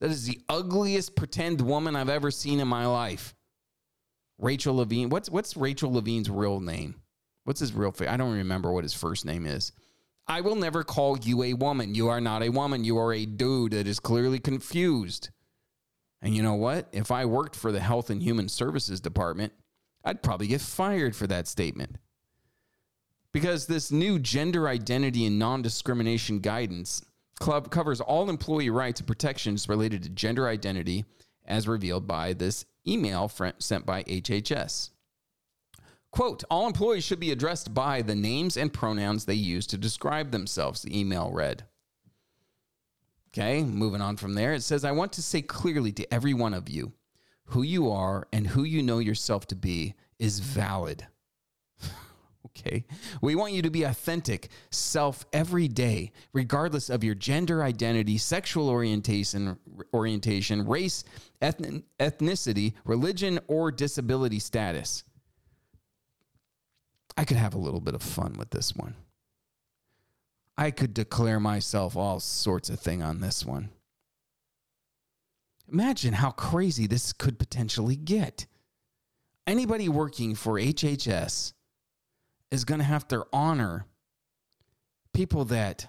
That 0.02 0.10
is 0.10 0.26
the 0.26 0.42
ugliest 0.50 1.16
pretend 1.16 1.62
woman 1.62 1.96
I've 1.96 2.10
ever 2.10 2.30
seen 2.30 2.60
in 2.60 2.68
my 2.68 2.84
life. 2.84 3.34
Rachel 4.36 4.76
Levine. 4.76 5.08
What's 5.08 5.30
what's 5.30 5.56
Rachel 5.56 5.90
Levine's 5.90 6.28
real 6.28 6.60
name? 6.60 6.96
What's 7.44 7.60
his 7.60 7.72
real 7.72 7.92
face? 7.92 8.08
I 8.08 8.18
don't 8.18 8.36
remember 8.36 8.70
what 8.72 8.84
his 8.84 8.94
first 8.94 9.24
name 9.24 9.46
is. 9.46 9.72
I 10.26 10.42
will 10.42 10.54
never 10.54 10.84
call 10.84 11.18
you 11.18 11.42
a 11.44 11.54
woman. 11.54 11.94
You 11.94 12.08
are 12.08 12.20
not 12.20 12.42
a 12.42 12.50
woman. 12.50 12.84
You 12.84 12.98
are 12.98 13.14
a 13.14 13.24
dude 13.24 13.72
that 13.72 13.86
is 13.86 13.98
clearly 13.98 14.38
confused. 14.38 15.30
And 16.20 16.34
you 16.34 16.42
know 16.42 16.54
what? 16.54 16.88
If 16.92 17.10
I 17.10 17.24
worked 17.24 17.54
for 17.54 17.70
the 17.70 17.80
Health 17.80 18.10
and 18.10 18.22
Human 18.22 18.48
Services 18.48 19.00
Department, 19.00 19.52
I'd 20.04 20.22
probably 20.22 20.48
get 20.48 20.60
fired 20.60 21.14
for 21.14 21.26
that 21.26 21.46
statement. 21.46 21.96
Because 23.32 23.66
this 23.66 23.92
new 23.92 24.18
gender 24.18 24.68
identity 24.68 25.26
and 25.26 25.38
non 25.38 25.62
discrimination 25.62 26.40
guidance 26.40 27.04
club 27.38 27.70
covers 27.70 28.00
all 28.00 28.28
employee 28.28 28.70
rights 28.70 29.00
and 29.00 29.06
protections 29.06 29.68
related 29.68 30.02
to 30.02 30.08
gender 30.08 30.48
identity 30.48 31.04
as 31.44 31.68
revealed 31.68 32.06
by 32.06 32.32
this 32.32 32.64
email 32.86 33.30
sent 33.58 33.86
by 33.86 34.02
HHS. 34.04 34.90
Quote, 36.10 36.42
all 36.50 36.66
employees 36.66 37.04
should 37.04 37.20
be 37.20 37.30
addressed 37.30 37.74
by 37.74 38.02
the 38.02 38.14
names 38.14 38.56
and 38.56 38.72
pronouns 38.72 39.24
they 39.24 39.34
use 39.34 39.66
to 39.66 39.78
describe 39.78 40.30
themselves, 40.30 40.82
the 40.82 40.98
email 40.98 41.30
read. 41.30 41.64
Okay, 43.28 43.62
moving 43.62 44.00
on 44.00 44.16
from 44.16 44.34
there. 44.34 44.54
It 44.54 44.62
says, 44.62 44.84
I 44.84 44.92
want 44.92 45.12
to 45.12 45.22
say 45.22 45.42
clearly 45.42 45.92
to 45.92 46.14
every 46.14 46.34
one 46.34 46.54
of 46.54 46.68
you 46.68 46.92
who 47.48 47.62
you 47.62 47.90
are 47.90 48.26
and 48.32 48.46
who 48.46 48.62
you 48.62 48.82
know 48.82 48.98
yourself 48.98 49.46
to 49.48 49.56
be 49.56 49.94
is 50.18 50.40
valid. 50.40 51.06
okay. 52.46 52.84
We 53.22 53.34
want 53.34 53.52
you 53.52 53.62
to 53.62 53.70
be 53.70 53.84
authentic 53.84 54.48
self 54.70 55.24
every 55.32 55.68
day, 55.68 56.12
regardless 56.32 56.90
of 56.90 57.04
your 57.04 57.14
gender 57.14 57.62
identity, 57.62 58.18
sexual 58.18 58.68
orientation, 58.68 59.58
orientation 59.94 60.66
race, 60.66 61.04
ethn- 61.40 61.84
ethnicity, 61.98 62.74
religion, 62.84 63.40
or 63.46 63.70
disability 63.70 64.38
status. 64.38 65.04
I 67.16 67.24
could 67.24 67.36
have 67.36 67.54
a 67.54 67.58
little 67.58 67.80
bit 67.80 67.94
of 67.94 68.02
fun 68.02 68.34
with 68.38 68.50
this 68.50 68.76
one. 68.76 68.94
I 70.58 70.72
could 70.72 70.92
declare 70.92 71.38
myself 71.38 71.96
all 71.96 72.18
sorts 72.18 72.68
of 72.68 72.80
thing 72.80 73.00
on 73.00 73.20
this 73.20 73.46
one. 73.46 73.70
Imagine 75.72 76.14
how 76.14 76.32
crazy 76.32 76.88
this 76.88 77.12
could 77.12 77.38
potentially 77.38 77.94
get. 77.94 78.46
Anybody 79.46 79.88
working 79.88 80.34
for 80.34 80.54
HHS 80.54 81.52
is 82.50 82.64
going 82.64 82.80
to 82.80 82.84
have 82.84 83.06
to 83.08 83.24
honor 83.32 83.86
people 85.14 85.44
that 85.44 85.86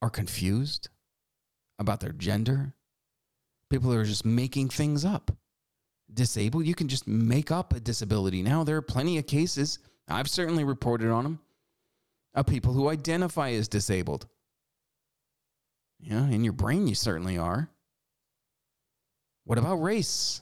are 0.00 0.10
confused 0.10 0.88
about 1.80 1.98
their 1.98 2.12
gender, 2.12 2.74
people 3.70 3.90
that 3.90 3.98
are 3.98 4.04
just 4.04 4.24
making 4.24 4.68
things 4.68 5.04
up. 5.04 5.32
Disabled, 6.14 6.64
you 6.64 6.76
can 6.76 6.86
just 6.88 7.08
make 7.08 7.50
up 7.50 7.72
a 7.72 7.80
disability 7.80 8.42
now. 8.42 8.62
There 8.62 8.76
are 8.76 8.82
plenty 8.82 9.18
of 9.18 9.26
cases, 9.26 9.80
I've 10.06 10.28
certainly 10.30 10.62
reported 10.62 11.10
on 11.10 11.24
them, 11.24 11.40
of 12.34 12.46
people 12.46 12.72
who 12.72 12.88
identify 12.88 13.50
as 13.50 13.68
disabled. 13.68 14.26
Yeah, 16.00 16.26
in 16.28 16.44
your 16.44 16.52
brain, 16.52 16.86
you 16.88 16.94
certainly 16.94 17.38
are. 17.38 17.70
What 19.44 19.58
about 19.58 19.76
race? 19.76 20.40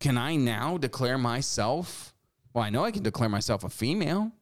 Can 0.00 0.18
I 0.18 0.36
now 0.36 0.76
declare 0.76 1.18
myself? 1.18 2.14
Well, 2.52 2.64
I 2.64 2.70
know 2.70 2.84
I 2.84 2.90
can 2.90 3.02
declare 3.02 3.28
myself 3.28 3.64
a 3.64 3.68
female. 3.68 4.32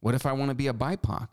What 0.00 0.14
if 0.14 0.26
I 0.26 0.32
want 0.32 0.50
to 0.50 0.54
be 0.54 0.68
a 0.68 0.72
BIPOC? 0.72 1.32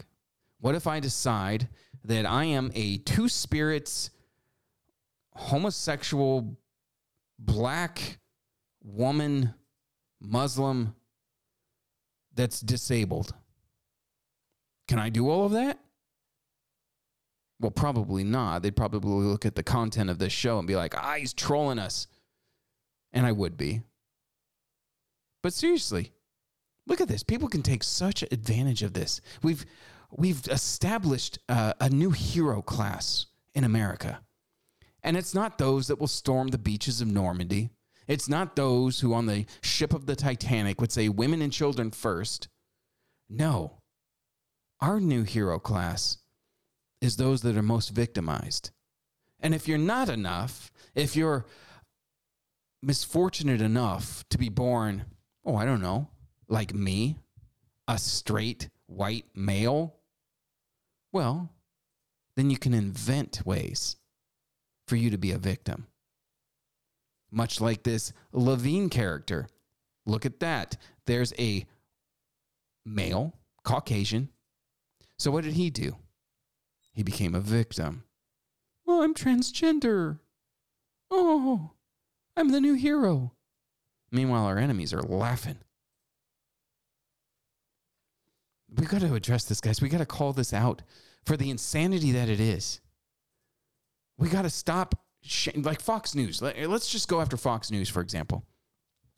What 0.60 0.76
if 0.76 0.88
I 0.88 1.00
decide 1.00 1.70
that 2.04 2.26
I 2.26 2.46
am 2.46 2.72
a 2.74 2.98
two 2.98 3.30
spirits, 3.30 4.10
homosexual, 5.34 6.58
black 7.40 8.18
woman, 8.84 9.54
Muslim 10.20 10.96
that's 12.34 12.60
disabled? 12.60 13.34
Can 14.88 15.00
I 15.00 15.10
do 15.10 15.30
all 15.30 15.46
of 15.46 15.52
that? 15.54 15.80
Well, 17.60 17.72
probably 17.72 18.24
not. 18.24 18.62
They'd 18.62 18.76
probably 18.76 19.26
look 19.26 19.46
at 19.46 19.56
the 19.56 19.64
content 19.64 20.10
of 20.10 20.20
this 20.20 20.32
show 20.32 20.60
and 20.60 20.68
be 20.68 20.76
like, 20.76 20.96
ah, 20.96 21.16
he's 21.18 21.34
trolling 21.34 21.80
us. 21.80 22.08
And 23.12 23.26
I 23.26 23.32
would 23.32 23.58
be. 23.58 23.82
But 25.42 25.54
seriously, 25.54 26.12
look 26.86 27.02
at 27.02 27.08
this. 27.08 27.24
People 27.24 27.48
can 27.48 27.64
take 27.64 27.84
such 27.84 28.24
advantage 28.24 28.84
of 28.84 28.94
this. 28.94 29.22
We've 29.42 29.66
we've 30.12 30.46
established 30.48 31.40
uh, 31.50 31.74
a 31.80 31.90
new 31.90 32.12
hero 32.12 32.62
class 32.62 33.28
in 33.56 33.64
America. 33.64 34.20
And 35.04 35.18
it's 35.18 35.34
not 35.34 35.58
those 35.58 35.88
that 35.88 36.00
will 36.00 36.08
storm 36.08 36.50
the 36.50 36.58
beaches 36.58 37.02
of 37.02 37.08
Normandy. 37.08 37.70
It's 38.08 38.30
not 38.30 38.56
those 38.56 39.00
who 39.00 39.14
on 39.14 39.26
the 39.26 39.46
ship 39.62 39.94
of 39.94 40.06
the 40.06 40.16
Titanic 40.16 40.80
would 40.80 40.92
say 40.92 41.10
women 41.10 41.42
and 41.42 41.52
children 41.52 41.92
first. 41.92 42.48
No. 43.30 43.82
Our 44.80 45.00
new 45.00 45.24
hero 45.24 45.60
class 45.60 46.18
is 47.02 47.18
those 47.18 47.42
that 47.42 47.58
are 47.58 47.64
most 47.64 47.90
victimized. 47.90 48.72
And 49.40 49.54
if 49.54 49.68
you're 49.68 49.78
not 49.78 50.10
enough, 50.10 50.72
if 50.96 51.16
you're 51.16 51.46
misfortunate 52.82 53.62
enough 53.62 54.24
to 54.30 54.38
be 54.38 54.50
born, 54.50 55.06
oh, 55.46 55.56
I 55.56 55.66
don't 55.66 55.82
know, 55.82 56.10
like 56.48 56.74
me, 56.74 57.18
a 57.88 57.98
straight 57.98 58.70
white 58.88 59.26
male, 59.36 59.96
well, 61.12 61.52
then 62.36 62.50
you 62.50 62.58
can 62.58 62.74
invent 62.74 63.46
ways 63.46 63.96
for 64.88 64.96
you 64.96 65.10
to 65.10 65.18
be 65.18 65.32
a 65.32 65.38
victim. 65.38 65.88
Much 67.32 67.60
like 67.60 67.84
this 67.84 68.14
Levine 68.32 68.90
character. 68.90 69.48
Look 70.06 70.26
at 70.26 70.40
that. 70.40 70.78
There's 71.06 71.34
a 71.38 71.66
male, 72.86 73.34
Caucasian. 73.64 74.30
So 75.20 75.32
what 75.32 75.44
did 75.44 75.54
he 75.54 75.70
do? 75.70 75.96
He 76.94 77.04
became 77.04 77.36
a 77.36 77.40
victim. 77.40 78.04
Oh, 78.88 79.04
I'm 79.04 79.14
transgender. 79.14 80.20
Oh, 81.12 81.72
I'm 82.36 82.50
the 82.52 82.62
new 82.62 82.74
hero. 82.76 83.34
Meanwhile, 84.12 84.46
our 84.46 84.58
enemies 84.58 84.94
are 84.94 85.02
laughing. 85.02 85.58
We 88.76 88.86
got 88.86 89.02
to 89.02 89.14
address 89.14 89.46
this, 89.46 89.62
guys. 89.62 89.82
We 89.82 89.90
got 89.90 90.00
to 90.00 90.06
call 90.06 90.34
this 90.34 90.54
out 90.54 90.82
for 91.26 91.38
the 91.38 91.50
insanity 91.50 92.12
that 92.12 92.30
it 92.30 92.40
is. 92.40 92.80
We 94.18 94.30
got 94.30 94.44
to 94.44 94.50
stop, 94.50 94.96
sh- 95.24 95.50
like 95.56 95.82
Fox 95.82 96.16
News. 96.16 96.42
Let- 96.42 96.70
Let's 96.70 96.90
just 96.90 97.08
go 97.08 97.22
after 97.22 97.38
Fox 97.38 97.72
News, 97.72 97.90
for 97.90 98.02
example. 98.02 98.46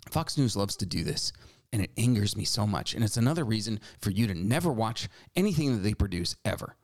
Fox 0.10 0.38
News 0.38 0.56
loves 0.56 0.76
to 0.78 0.86
do 0.86 1.04
this, 1.04 1.34
and 1.72 1.82
it 1.82 1.92
angers 1.98 2.36
me 2.36 2.46
so 2.46 2.66
much. 2.66 2.94
And 2.94 3.04
it's 3.04 3.18
another 3.18 3.44
reason 3.44 3.80
for 4.00 4.12
you 4.12 4.28
to 4.28 4.34
never 4.34 4.72
watch 4.72 5.08
anything 5.36 5.74
that 5.74 5.84
they 5.84 5.94
produce 5.94 6.36
ever. 6.44 6.76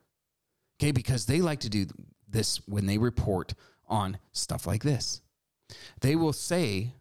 Okay, 0.80 0.92
because 0.92 1.26
they 1.26 1.40
like 1.40 1.60
to 1.60 1.70
do 1.70 1.86
this 2.28 2.60
when 2.68 2.86
they 2.86 2.98
report 2.98 3.54
on 3.88 4.18
stuff 4.32 4.66
like 4.66 4.82
this. 4.82 5.22
They 6.00 6.16
will 6.16 6.32
say 6.32 6.94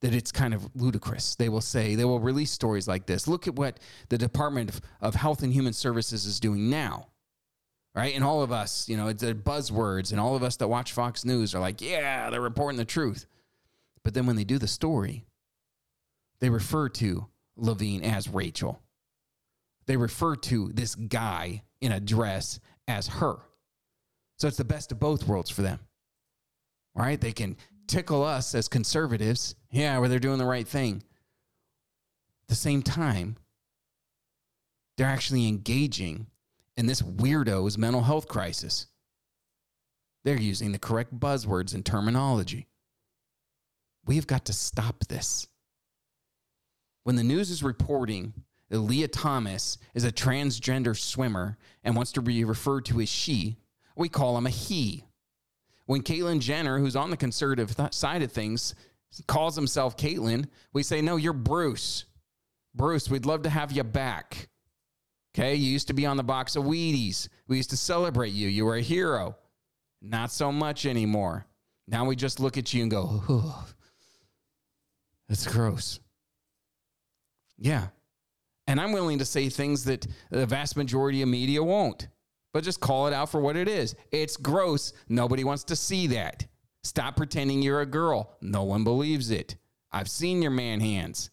that 0.00 0.14
it's 0.14 0.32
kind 0.32 0.54
of 0.54 0.68
ludicrous. 0.74 1.34
They 1.36 1.48
will 1.48 1.60
say, 1.60 1.94
they 1.94 2.04
will 2.04 2.20
release 2.20 2.50
stories 2.50 2.88
like 2.88 3.06
this. 3.06 3.28
Look 3.28 3.46
at 3.46 3.56
what 3.56 3.78
the 4.08 4.18
Department 4.18 4.80
of, 5.00 5.14
Health 5.14 5.42
and 5.42 5.52
Human 5.52 5.72
Services 5.72 6.26
is 6.26 6.40
doing 6.40 6.70
now. 6.70 7.08
Right. 7.94 8.14
And 8.14 8.24
all 8.24 8.42
of 8.42 8.50
us, 8.50 8.88
you 8.88 8.96
know, 8.96 9.08
it's 9.08 9.22
the 9.22 9.34
buzzwords, 9.34 10.12
and 10.12 10.20
all 10.20 10.34
of 10.34 10.42
us 10.42 10.56
that 10.56 10.68
watch 10.68 10.92
Fox 10.92 11.26
News 11.26 11.54
are 11.54 11.60
like, 11.60 11.82
yeah, 11.82 12.30
they're 12.30 12.40
reporting 12.40 12.78
the 12.78 12.86
truth. 12.86 13.26
But 14.02 14.14
then 14.14 14.24
when 14.24 14.36
they 14.36 14.44
do 14.44 14.56
the 14.56 14.66
story, 14.66 15.26
they 16.42 16.50
refer 16.50 16.88
to 16.88 17.28
Levine 17.56 18.02
as 18.02 18.28
Rachel. 18.28 18.82
They 19.86 19.96
refer 19.96 20.34
to 20.34 20.72
this 20.74 20.96
guy 20.96 21.62
in 21.80 21.92
a 21.92 22.00
dress 22.00 22.58
as 22.88 23.06
her. 23.06 23.36
So 24.38 24.48
it's 24.48 24.56
the 24.56 24.64
best 24.64 24.90
of 24.90 24.98
both 24.98 25.28
worlds 25.28 25.50
for 25.50 25.62
them. 25.62 25.78
All 26.96 27.04
right. 27.04 27.20
They 27.20 27.30
can 27.30 27.56
tickle 27.86 28.24
us 28.24 28.56
as 28.56 28.66
conservatives. 28.66 29.54
Yeah, 29.70 29.98
where 29.98 30.08
they're 30.08 30.18
doing 30.18 30.38
the 30.38 30.44
right 30.44 30.66
thing. 30.66 30.96
At 30.96 32.48
the 32.48 32.54
same 32.56 32.82
time, 32.82 33.36
they're 34.98 35.06
actually 35.06 35.46
engaging 35.46 36.26
in 36.76 36.86
this 36.86 37.02
weirdo's 37.02 37.78
mental 37.78 38.02
health 38.02 38.26
crisis. 38.26 38.88
They're 40.24 40.40
using 40.40 40.72
the 40.72 40.80
correct 40.80 41.16
buzzwords 41.20 41.72
and 41.72 41.86
terminology. 41.86 42.66
We've 44.04 44.26
got 44.26 44.46
to 44.46 44.52
stop 44.52 45.04
this. 45.08 45.46
When 47.04 47.16
the 47.16 47.24
news 47.24 47.50
is 47.50 47.62
reporting 47.62 48.32
that 48.70 48.78
Lia 48.78 49.08
Thomas 49.08 49.78
is 49.94 50.04
a 50.04 50.12
transgender 50.12 50.96
swimmer 50.96 51.58
and 51.84 51.96
wants 51.96 52.12
to 52.12 52.22
be 52.22 52.44
referred 52.44 52.84
to 52.86 53.00
as 53.00 53.08
she, 53.08 53.58
we 53.96 54.08
call 54.08 54.38
him 54.38 54.46
a 54.46 54.50
he. 54.50 55.04
When 55.86 56.02
Caitlyn 56.02 56.40
Jenner, 56.40 56.78
who's 56.78 56.96
on 56.96 57.10
the 57.10 57.16
conservative 57.16 57.76
th- 57.76 57.92
side 57.92 58.22
of 58.22 58.32
things, 58.32 58.74
calls 59.26 59.56
himself 59.56 59.96
Caitlyn, 59.96 60.46
we 60.72 60.82
say, 60.82 61.02
no, 61.02 61.16
you're 61.16 61.32
Bruce. 61.32 62.04
Bruce, 62.74 63.10
we'd 63.10 63.26
love 63.26 63.42
to 63.42 63.50
have 63.50 63.72
you 63.72 63.84
back. 63.84 64.48
Okay, 65.34 65.54
you 65.54 65.70
used 65.70 65.88
to 65.88 65.94
be 65.94 66.06
on 66.06 66.16
the 66.16 66.22
box 66.22 66.56
of 66.56 66.64
Wheaties. 66.64 67.28
We 67.48 67.56
used 67.56 67.70
to 67.70 67.76
celebrate 67.76 68.32
you. 68.32 68.48
You 68.48 68.64
were 68.64 68.76
a 68.76 68.82
hero. 68.82 69.36
Not 70.00 70.30
so 70.30 70.52
much 70.52 70.86
anymore. 70.86 71.46
Now 71.88 72.04
we 72.04 72.16
just 72.16 72.40
look 72.40 72.56
at 72.56 72.72
you 72.72 72.82
and 72.82 72.90
go, 72.90 73.22
oh, 73.28 73.66
that's 75.28 75.46
gross. 75.46 76.00
Yeah. 77.62 77.86
And 78.66 78.80
I'm 78.80 78.92
willing 78.92 79.20
to 79.20 79.24
say 79.24 79.48
things 79.48 79.84
that 79.84 80.06
the 80.30 80.46
vast 80.46 80.76
majority 80.76 81.22
of 81.22 81.28
media 81.28 81.62
won't. 81.62 82.08
But 82.52 82.64
just 82.64 82.80
call 82.80 83.06
it 83.06 83.14
out 83.14 83.30
for 83.30 83.40
what 83.40 83.56
it 83.56 83.68
is. 83.68 83.94
It's 84.10 84.36
gross. 84.36 84.92
Nobody 85.08 85.44
wants 85.44 85.64
to 85.64 85.76
see 85.76 86.08
that. 86.08 86.44
Stop 86.82 87.16
pretending 87.16 87.62
you're 87.62 87.80
a 87.80 87.86
girl. 87.86 88.36
No 88.42 88.64
one 88.64 88.82
believes 88.82 89.30
it. 89.30 89.56
I've 89.92 90.10
seen 90.10 90.42
your 90.42 90.50
man 90.50 90.80
hands. 90.80 91.30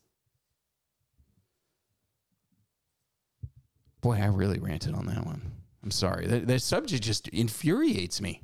Boy, 4.02 4.20
I 4.22 4.28
really 4.28 4.60
ranted 4.60 4.94
on 4.94 5.08
that 5.08 5.26
one. 5.26 5.42
I'm 5.84 5.92
sorry. 5.92 6.28
The 6.28 6.60
subject 6.60 7.04
just 7.04 7.28
infuriates 7.30 8.22
me. 8.22 8.44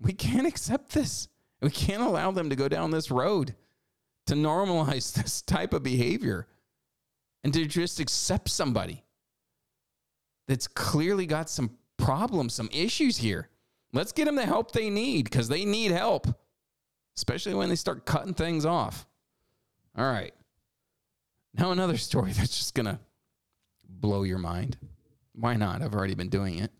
We 0.00 0.12
can't 0.12 0.46
accept 0.46 0.92
this. 0.92 1.28
We 1.62 1.70
can't 1.70 2.02
allow 2.02 2.32
them 2.32 2.50
to 2.50 2.56
go 2.56 2.68
down 2.68 2.90
this 2.90 3.10
road 3.12 3.54
to 4.26 4.34
normalize 4.34 5.12
this 5.22 5.40
type 5.40 5.72
of 5.72 5.84
behavior 5.84 6.48
and 7.44 7.52
to 7.52 7.66
just 7.66 8.00
accept 8.00 8.48
somebody 8.48 9.04
that's 10.48 10.66
clearly 10.66 11.26
got 11.26 11.50
some 11.50 11.76
problems, 11.98 12.54
some 12.54 12.70
issues 12.72 13.18
here. 13.18 13.50
Let's 13.92 14.12
get 14.12 14.24
them 14.24 14.36
the 14.36 14.46
help 14.46 14.72
they 14.72 14.90
need 14.90 15.24
because 15.24 15.48
they 15.48 15.64
need 15.64 15.92
help, 15.92 16.26
especially 17.16 17.54
when 17.54 17.68
they 17.68 17.76
start 17.76 18.06
cutting 18.06 18.34
things 18.34 18.64
off. 18.64 19.06
All 19.96 20.10
right. 20.10 20.34
Now, 21.56 21.70
another 21.70 21.98
story 21.98 22.32
that's 22.36 22.56
just 22.56 22.74
going 22.74 22.86
to 22.86 22.98
blow 23.88 24.22
your 24.22 24.38
mind. 24.38 24.78
Why 25.34 25.54
not? 25.54 25.82
I've 25.82 25.94
already 25.94 26.14
been 26.14 26.30
doing 26.30 26.58
it. 26.58 26.72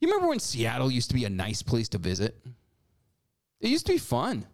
You 0.00 0.08
remember 0.08 0.28
when 0.28 0.38
Seattle 0.38 0.90
used 0.90 1.08
to 1.08 1.14
be 1.14 1.24
a 1.24 1.30
nice 1.30 1.62
place 1.62 1.88
to 1.90 1.98
visit? 1.98 2.44
It 3.60 3.70
used 3.70 3.86
to 3.86 3.92
be 3.92 3.98
fun. 3.98 4.46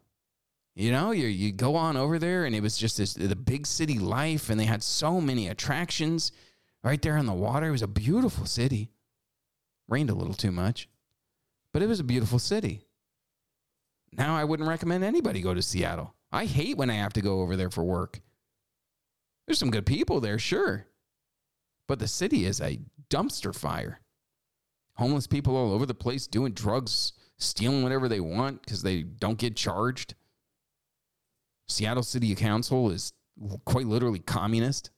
You 0.80 0.92
know, 0.92 1.10
you 1.10 1.26
you 1.26 1.52
go 1.52 1.76
on 1.76 1.98
over 1.98 2.18
there 2.18 2.46
and 2.46 2.54
it 2.54 2.62
was 2.62 2.78
just 2.78 2.96
this 2.96 3.12
the 3.12 3.36
big 3.36 3.66
city 3.66 3.98
life 3.98 4.48
and 4.48 4.58
they 4.58 4.64
had 4.64 4.82
so 4.82 5.20
many 5.20 5.46
attractions 5.48 6.32
right 6.82 7.02
there 7.02 7.18
on 7.18 7.26
the 7.26 7.34
water. 7.34 7.66
It 7.66 7.72
was 7.72 7.82
a 7.82 7.86
beautiful 7.86 8.46
city. 8.46 8.88
Rained 9.90 10.08
a 10.08 10.14
little 10.14 10.32
too 10.32 10.50
much, 10.50 10.88
but 11.74 11.82
it 11.82 11.86
was 11.86 12.00
a 12.00 12.04
beautiful 12.04 12.38
city. 12.38 12.86
Now 14.14 14.34
I 14.34 14.44
wouldn't 14.44 14.70
recommend 14.70 15.04
anybody 15.04 15.42
go 15.42 15.52
to 15.52 15.60
Seattle. 15.60 16.14
I 16.32 16.46
hate 16.46 16.78
when 16.78 16.88
I 16.88 16.94
have 16.94 17.12
to 17.12 17.20
go 17.20 17.42
over 17.42 17.56
there 17.56 17.70
for 17.70 17.84
work. 17.84 18.22
There's 19.46 19.58
some 19.58 19.70
good 19.70 19.84
people 19.84 20.18
there, 20.20 20.38
sure. 20.38 20.86
But 21.88 21.98
the 21.98 22.08
city 22.08 22.46
is 22.46 22.58
a 22.58 22.80
dumpster 23.10 23.54
fire. 23.54 24.00
Homeless 24.94 25.26
people 25.26 25.58
all 25.58 25.74
over 25.74 25.84
the 25.84 25.92
place 25.92 26.26
doing 26.26 26.54
drugs, 26.54 27.12
stealing 27.36 27.82
whatever 27.82 28.08
they 28.08 28.20
want 28.20 28.62
because 28.62 28.80
they 28.80 29.02
don't 29.02 29.36
get 29.36 29.56
charged. 29.56 30.14
Seattle 31.70 32.02
City 32.02 32.34
Council 32.34 32.90
is 32.90 33.12
quite 33.64 33.86
literally 33.86 34.18
communist, 34.18 34.90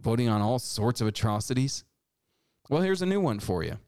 voting 0.00 0.28
on 0.28 0.42
all 0.42 0.58
sorts 0.58 1.00
of 1.00 1.06
atrocities. 1.06 1.84
Well, 2.68 2.82
here's 2.82 3.02
a 3.02 3.06
new 3.06 3.20
one 3.20 3.40
for 3.40 3.62
you. 3.64 3.78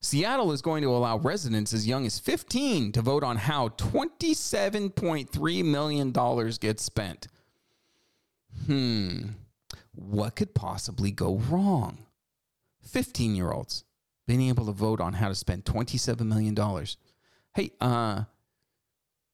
Seattle 0.00 0.52
is 0.52 0.62
going 0.62 0.82
to 0.82 0.90
allow 0.90 1.18
residents 1.18 1.72
as 1.72 1.88
young 1.88 2.06
as 2.06 2.20
15 2.20 2.92
to 2.92 3.02
vote 3.02 3.24
on 3.24 3.36
how 3.36 3.68
$27.3 3.70 5.64
million 5.64 6.12
gets 6.60 6.82
spent. 6.84 7.26
Hmm, 8.66 9.30
what 9.92 10.36
could 10.36 10.54
possibly 10.54 11.10
go 11.10 11.36
wrong? 11.36 12.06
15 12.82 13.34
year 13.34 13.50
olds 13.50 13.84
being 14.26 14.42
able 14.42 14.66
to 14.66 14.72
vote 14.72 15.00
on 15.00 15.14
how 15.14 15.28
to 15.28 15.34
spend 15.34 15.64
$27 15.64 16.20
million. 16.20 16.54
Hey, 17.54 17.70
uh, 17.80 18.24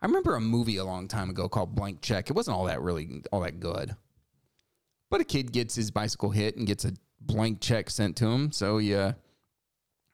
I 0.04 0.06
remember 0.06 0.36
a 0.36 0.40
movie 0.40 0.76
a 0.76 0.84
long 0.84 1.08
time 1.08 1.30
ago 1.30 1.48
called 1.48 1.74
Blank 1.74 2.02
Check. 2.02 2.28
It 2.28 2.36
wasn't 2.36 2.58
all 2.58 2.66
that 2.66 2.82
really 2.82 3.22
all 3.32 3.40
that 3.40 3.58
good. 3.58 3.96
But 5.08 5.22
a 5.22 5.24
kid 5.24 5.50
gets 5.50 5.74
his 5.76 5.90
bicycle 5.90 6.28
hit 6.28 6.58
and 6.58 6.66
gets 6.66 6.84
a 6.84 6.92
blank 7.22 7.62
check 7.62 7.88
sent 7.88 8.14
to 8.16 8.26
him, 8.26 8.52
so 8.52 8.76
he, 8.76 8.88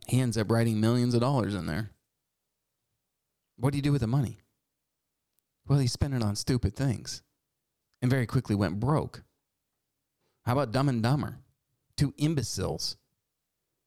he 0.07 0.21
ends 0.21 0.39
up 0.39 0.49
writing 0.49 0.81
millions 0.81 1.13
of 1.13 1.23
dollars 1.23 1.57
in 1.57 1.67
there. 1.67 1.91
What 3.57 3.73
do 3.73 3.79
you 3.79 3.83
do 3.83 3.91
with 3.91 4.03
the 4.03 4.07
money? 4.07 4.39
Well, 5.67 5.81
he 5.81 5.89
spent 5.89 6.15
it 6.15 6.23
on 6.23 6.37
stupid 6.37 6.77
things 6.77 7.25
and 8.01 8.09
very 8.09 8.27
quickly 8.27 8.55
went 8.55 8.79
broke. 8.79 9.25
How 10.45 10.53
about 10.53 10.71
Dumb 10.71 10.89
and 10.89 11.03
Dumber? 11.03 11.41
Two 11.97 12.15
imbeciles 12.17 12.97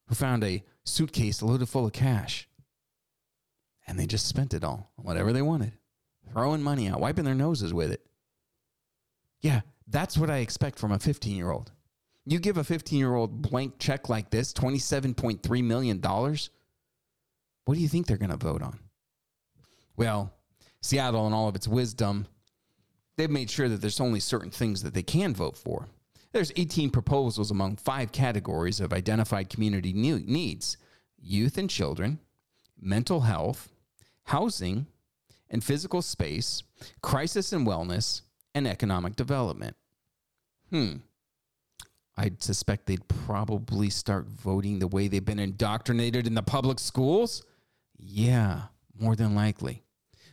who 0.08 0.16
found 0.16 0.44
a 0.44 0.66
suitcase 0.84 1.42
loaded 1.42 1.70
full 1.70 1.86
of 1.86 1.94
cash 1.94 2.50
and 3.88 3.98
they 3.98 4.06
just 4.06 4.28
spent 4.28 4.54
it 4.54 4.66
all 4.66 4.92
on 4.98 5.06
whatever 5.06 5.32
they 5.32 5.42
wanted, 5.42 5.72
throwing 6.34 6.62
money 6.62 6.88
out, 6.88 7.00
wiping 7.00 7.26
their 7.26 7.36
noses 7.36 7.74
with 7.74 7.92
it. 7.92 8.06
Yeah, 9.42 9.62
that's 9.88 10.18
what 10.18 10.30
I 10.30 10.38
expect 10.38 10.80
from 10.80 10.92
a 10.92 11.00
15 11.00 11.36
year 11.36 11.52
old. 11.52 11.72
You 12.26 12.40
give 12.40 12.58
a 12.58 12.64
15 12.64 12.98
year 12.98 13.16
old 13.16 13.42
blank 13.42 13.80
check 13.80 14.10
like 14.10 14.30
this, 14.30 14.54
$27.3 14.54 15.64
million, 15.64 16.02
what 17.66 17.76
do 17.76 17.80
you 17.80 17.88
think 17.88 18.08
they're 18.08 18.18
going 18.18 18.30
to 18.30 18.38
vote 18.38 18.62
on? 18.62 18.80
Well, 19.96 20.34
Seattle, 20.82 21.28
in 21.28 21.34
all 21.34 21.48
of 21.48 21.56
its 21.56 21.68
wisdom, 21.68 22.28
they've 23.16 23.30
made 23.30 23.50
sure 23.50 23.70
that 23.70 23.82
there's 23.82 24.02
only 24.02 24.20
certain 24.20 24.52
things 24.52 24.84
that 24.84 24.94
they 24.94 25.04
can 25.04 25.34
vote 25.34 25.58
for. 25.58 25.88
There's 26.32 26.52
18 26.56 26.90
proposals 26.90 27.52
among 27.52 27.78
five 27.78 28.12
categories 28.12 28.80
of 28.80 28.92
identified 28.92 29.50
community 29.50 29.94
needs 29.94 30.78
youth 31.22 31.58
and 31.58 31.70
children, 31.70 32.20
mental 32.78 33.22
health, 33.22 33.70
housing 34.24 34.88
and 35.54 35.64
physical 35.64 36.02
space, 36.02 36.64
crisis 37.02 37.54
and 37.54 37.66
wellness, 37.66 38.24
and 38.54 38.68
economic 38.68 39.16
development. 39.16 39.78
Hmm. 40.72 40.98
I'd 42.18 42.44
suspect 42.44 42.88
they'd 42.88 43.08
probably 43.08 43.90
start 43.90 44.28
voting 44.28 44.80
the 44.80 44.88
way 44.88 45.08
they've 45.08 45.24
been 45.24 45.40
indoctrinated 45.40 46.28
in 46.28 46.34
the 46.34 46.44
public 46.44 46.80
schools. 46.80 47.44
Yeah, 47.98 48.64
more 49.00 49.16
than 49.16 49.34
likely. 49.34 49.84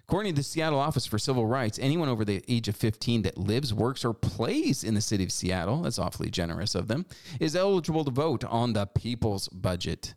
According 0.09 0.33
to 0.33 0.37
the 0.37 0.42
Seattle 0.42 0.80
Office 0.80 1.06
for 1.06 1.18
Civil 1.18 1.46
Rights, 1.46 1.78
anyone 1.78 2.09
over 2.09 2.24
the 2.24 2.42
age 2.48 2.66
of 2.66 2.76
15 2.76 3.22
that 3.22 3.38
lives, 3.38 3.72
works, 3.72 4.04
or 4.04 4.12
plays 4.12 4.83
in 4.83 4.94
the 4.94 5.00
city 5.00 5.22
of 5.22 5.30
Seattle, 5.30 5.83
that's 5.83 5.98
awfully 5.98 6.30
generous 6.30 6.74
of 6.74 6.88
them, 6.88 7.06
is 7.38 7.54
eligible 7.54 8.04
to 8.04 8.11
vote 8.11 8.42
on 8.44 8.72
the 8.72 8.87
people's 8.87 9.48
budget. 9.48 10.14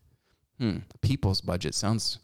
Hmm, 0.60 0.80
people's 1.02 1.42
budget 1.42 1.76
sounds 1.76 2.20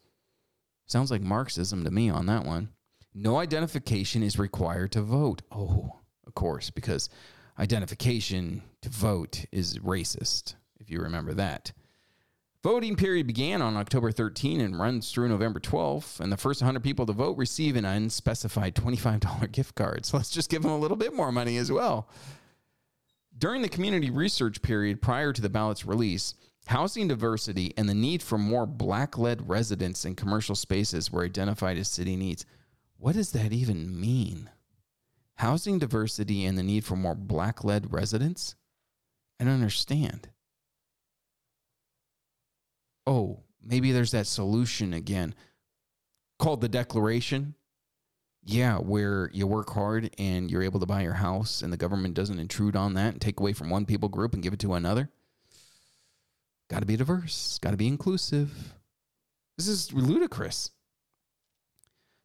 sounds 0.92 1.12
like 1.12 1.22
Marxism 1.22 1.84
to 1.84 1.92
me 1.92 2.10
on 2.10 2.26
that 2.28 2.46
one. 2.46 2.70
No 3.14 3.38
identification 3.38 4.24
is 4.24 4.40
required 4.40 4.92
to 4.94 5.02
vote. 5.02 5.42
Oh, 5.52 6.00
of 6.26 6.36
course, 6.36 6.70
because 6.70 7.10
identification 7.58 8.62
to 8.82 8.90
vote 8.90 9.46
is 9.52 9.80
racist, 9.80 10.56
if 10.80 10.90
you 10.90 11.02
remember 11.02 11.34
that. 11.34 11.72
Voting 12.62 12.98
period 12.98 13.26
began 13.26 13.62
on 13.62 13.78
October 13.78 14.12
13 14.12 14.60
and 14.60 14.78
runs 14.78 15.12
through 15.12 15.30
November 15.30 15.62
12. 15.62 16.18
And 16.20 16.30
the 16.30 16.38
first 16.38 16.62
100 16.62 16.84
people 16.84 17.06
to 17.06 17.14
vote 17.14 17.38
receive 17.38 17.78
an 17.78 17.86
unspecified 17.86 18.76
$25 18.76 19.52
gift 19.52 19.76
card. 19.76 20.06
So 20.06 20.18
let's 20.18 20.30
just 20.30 20.50
give 20.50 20.64
them 20.64 20.72
a 20.72 20.78
little 20.78 20.98
bit 20.98 21.14
more 21.14 21.32
money 21.32 21.56
as 21.56 21.72
well. 21.72 22.10
During 23.38 23.62
the 23.62 23.70
community 23.70 24.10
research 24.10 24.62
period 24.62 25.02
prior 25.02 25.32
to 25.32 25.42
the 25.42 25.48
ballot's 25.48 25.86
release, 25.86 26.34
housing 26.68 27.08
diversity 27.08 27.74
and 27.78 27.90
the 27.90 27.94
need 27.94 28.22
for 28.22 28.38
more 28.38 28.66
black 28.66 29.18
led 29.18 29.50
residents 29.50 30.06
in 30.06 30.16
commercial 30.16 30.56
spaces 30.56 31.12
were 31.12 31.26
identified 31.26 31.78
as 31.78 31.88
city 31.88 32.16
needs. 32.16 32.46
What 32.98 33.16
does 33.16 33.32
that 33.32 33.52
even 33.54 34.00
mean? 34.00 34.50
Housing 35.36 35.80
diversity 35.80 36.46
and 36.46 36.58
the 36.58 36.64
need 36.64 36.84
for 36.84 36.96
more 36.96 37.16
black 37.16 37.64
led 37.64 37.94
residents? 37.94 38.56
I 39.40 39.46
don't 39.46 39.54
understand 39.54 40.30
oh, 43.10 43.40
maybe 43.62 43.92
there's 43.92 44.12
that 44.12 44.28
solution 44.28 44.94
again 44.94 45.34
called 46.38 46.62
the 46.62 46.70
declaration. 46.70 47.56
Yeah, 48.44 48.78
where 48.78 49.30
you 49.34 49.48
work 49.48 49.70
hard 49.72 50.12
and 50.18 50.50
you're 50.50 50.64
able 50.64 50.80
to 50.80 50.86
buy 50.86 51.02
your 51.02 51.14
house 51.14 51.62
and 51.62 51.74
the 51.74 51.78
government 51.78 52.14
doesn't 52.14 52.40
intrude 52.40 52.76
on 52.76 52.94
that 52.94 53.14
and 53.14 53.22
take 53.22 53.40
away 53.40 53.54
from 53.54 53.70
one 53.70 53.86
people 53.86 54.10
group 54.10 54.34
and 54.34 54.42
give 54.42 54.54
it 54.54 54.60
to 54.60 54.76
another. 54.76 55.10
Got 56.70 56.82
to 56.82 56.86
be 56.86 56.98
diverse, 56.98 57.60
got 57.60 57.72
to 57.72 57.78
be 57.78 57.88
inclusive. 57.88 58.74
This 59.58 59.68
is 59.68 59.92
ludicrous. 59.92 60.72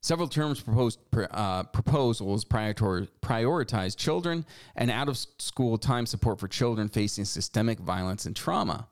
Several 0.02 0.28
terms 0.28 0.60
proposed 0.60 0.98
uh, 1.30 1.62
proposals 1.62 2.44
prioritize 2.44 3.96
children 3.96 4.44
and 4.76 4.90
out 4.90 5.08
of 5.08 5.16
school 5.38 5.78
time 5.78 6.04
support 6.04 6.38
for 6.38 6.46
children 6.46 6.88
facing 6.88 7.24
systemic 7.24 7.78
violence 7.78 8.26
and 8.26 8.36
trauma. 8.36 8.88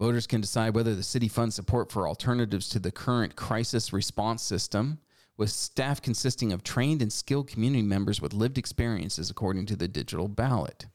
Voters 0.00 0.28
can 0.28 0.40
decide 0.40 0.76
whether 0.76 0.94
the 0.94 1.02
city 1.02 1.26
funds 1.26 1.56
support 1.56 1.90
for 1.90 2.06
alternatives 2.06 2.68
to 2.68 2.78
the 2.78 2.92
current 2.92 3.34
crisis 3.34 3.92
response 3.92 4.42
system, 4.42 5.00
with 5.36 5.50
staff 5.50 6.00
consisting 6.00 6.52
of 6.52 6.62
trained 6.62 7.02
and 7.02 7.12
skilled 7.12 7.48
community 7.48 7.82
members 7.82 8.20
with 8.20 8.32
lived 8.32 8.58
experiences, 8.58 9.28
according 9.28 9.66
to 9.66 9.74
the 9.74 9.88
digital 9.88 10.28
ballot. 10.28 10.86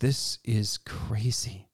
This 0.00 0.38
is 0.44 0.78
crazy. 0.78 1.68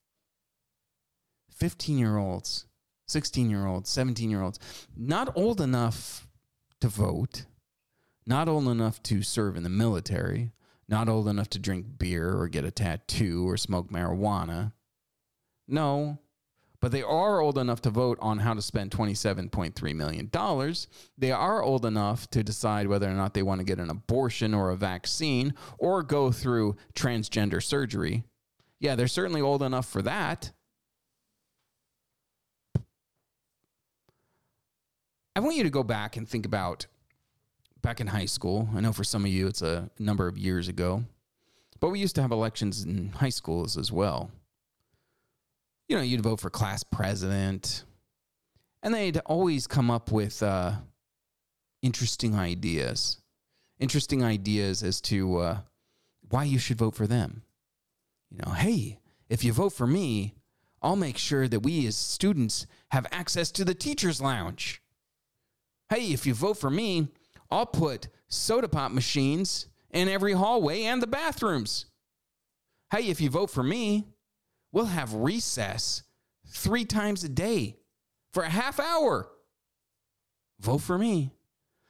15 1.56 1.98
year 1.98 2.16
olds, 2.16 2.66
16 3.08 3.50
year 3.50 3.66
olds, 3.66 3.90
17 3.90 4.30
year 4.30 4.42
olds, 4.42 4.58
not 4.96 5.36
old 5.36 5.60
enough 5.60 6.28
to 6.80 6.88
vote, 6.88 7.46
not 8.26 8.48
old 8.48 8.68
enough 8.68 9.02
to 9.04 9.22
serve 9.22 9.56
in 9.56 9.62
the 9.62 9.68
military, 9.68 10.52
not 10.88 11.08
old 11.08 11.26
enough 11.28 11.50
to 11.50 11.58
drink 11.58 11.98
beer 11.98 12.36
or 12.36 12.48
get 12.48 12.64
a 12.64 12.70
tattoo 12.70 13.48
or 13.48 13.56
smoke 13.56 13.90
marijuana. 13.90 14.72
No, 15.66 16.18
but 16.82 16.90
they 16.90 17.02
are 17.02 17.40
old 17.40 17.58
enough 17.58 17.80
to 17.80 17.90
vote 17.90 18.18
on 18.20 18.40
how 18.40 18.52
to 18.52 18.60
spend 18.60 18.90
$27.3 18.90 19.94
million. 19.94 20.28
They 21.16 21.30
are 21.30 21.62
old 21.62 21.86
enough 21.86 22.28
to 22.30 22.42
decide 22.42 22.88
whether 22.88 23.08
or 23.08 23.14
not 23.14 23.34
they 23.34 23.42
want 23.44 23.60
to 23.60 23.64
get 23.64 23.78
an 23.78 23.88
abortion 23.88 24.52
or 24.52 24.70
a 24.70 24.76
vaccine 24.76 25.54
or 25.78 26.02
go 26.02 26.32
through 26.32 26.74
transgender 26.92 27.62
surgery. 27.62 28.24
Yeah, 28.80 28.96
they're 28.96 29.06
certainly 29.06 29.40
old 29.40 29.62
enough 29.62 29.88
for 29.88 30.02
that. 30.02 30.50
I 35.36 35.40
want 35.40 35.56
you 35.56 35.62
to 35.62 35.70
go 35.70 35.84
back 35.84 36.16
and 36.16 36.28
think 36.28 36.44
about 36.44 36.86
back 37.80 38.00
in 38.00 38.08
high 38.08 38.26
school. 38.26 38.68
I 38.74 38.80
know 38.80 38.92
for 38.92 39.04
some 39.04 39.24
of 39.24 39.30
you 39.30 39.46
it's 39.46 39.62
a 39.62 39.88
number 40.00 40.26
of 40.26 40.36
years 40.36 40.66
ago, 40.66 41.04
but 41.78 41.90
we 41.90 42.00
used 42.00 42.16
to 42.16 42.22
have 42.22 42.32
elections 42.32 42.82
in 42.82 43.10
high 43.10 43.28
schools 43.28 43.78
as 43.78 43.92
well. 43.92 44.32
You 45.88 45.96
know, 45.96 46.02
you'd 46.02 46.22
vote 46.22 46.40
for 46.40 46.50
class 46.50 46.82
president, 46.82 47.84
and 48.82 48.94
they'd 48.94 49.18
always 49.18 49.66
come 49.66 49.90
up 49.90 50.10
with 50.10 50.42
uh, 50.42 50.72
interesting 51.82 52.34
ideas, 52.34 53.20
interesting 53.78 54.22
ideas 54.24 54.82
as 54.82 55.00
to 55.02 55.36
uh, 55.38 55.58
why 56.30 56.44
you 56.44 56.58
should 56.58 56.78
vote 56.78 56.94
for 56.94 57.06
them. 57.06 57.42
You 58.30 58.38
know, 58.44 58.52
hey, 58.52 59.00
if 59.28 59.44
you 59.44 59.52
vote 59.52 59.74
for 59.74 59.86
me, 59.86 60.34
I'll 60.80 60.96
make 60.96 61.18
sure 61.18 61.46
that 61.46 61.60
we 61.60 61.86
as 61.86 61.96
students 61.96 62.66
have 62.90 63.06
access 63.12 63.50
to 63.52 63.64
the 63.64 63.74
teacher's 63.74 64.20
lounge. 64.20 64.82
Hey, 65.88 66.12
if 66.12 66.26
you 66.26 66.34
vote 66.34 66.58
for 66.58 66.70
me, 66.70 67.08
I'll 67.50 67.66
put 67.66 68.08
soda 68.28 68.68
pop 68.68 68.92
machines 68.92 69.66
in 69.90 70.08
every 70.08 70.32
hallway 70.32 70.84
and 70.84 71.02
the 71.02 71.06
bathrooms. 71.06 71.86
Hey, 72.90 73.08
if 73.08 73.20
you 73.20 73.30
vote 73.30 73.50
for 73.50 73.62
me, 73.62 74.06
we'll 74.72 74.86
have 74.86 75.14
recess 75.14 76.02
three 76.48 76.84
times 76.84 77.22
a 77.24 77.28
day 77.28 77.76
for 78.32 78.42
a 78.42 78.48
half 78.48 78.80
hour. 78.80 79.28
Vote 80.60 80.78
for 80.78 80.98
me. 80.98 81.32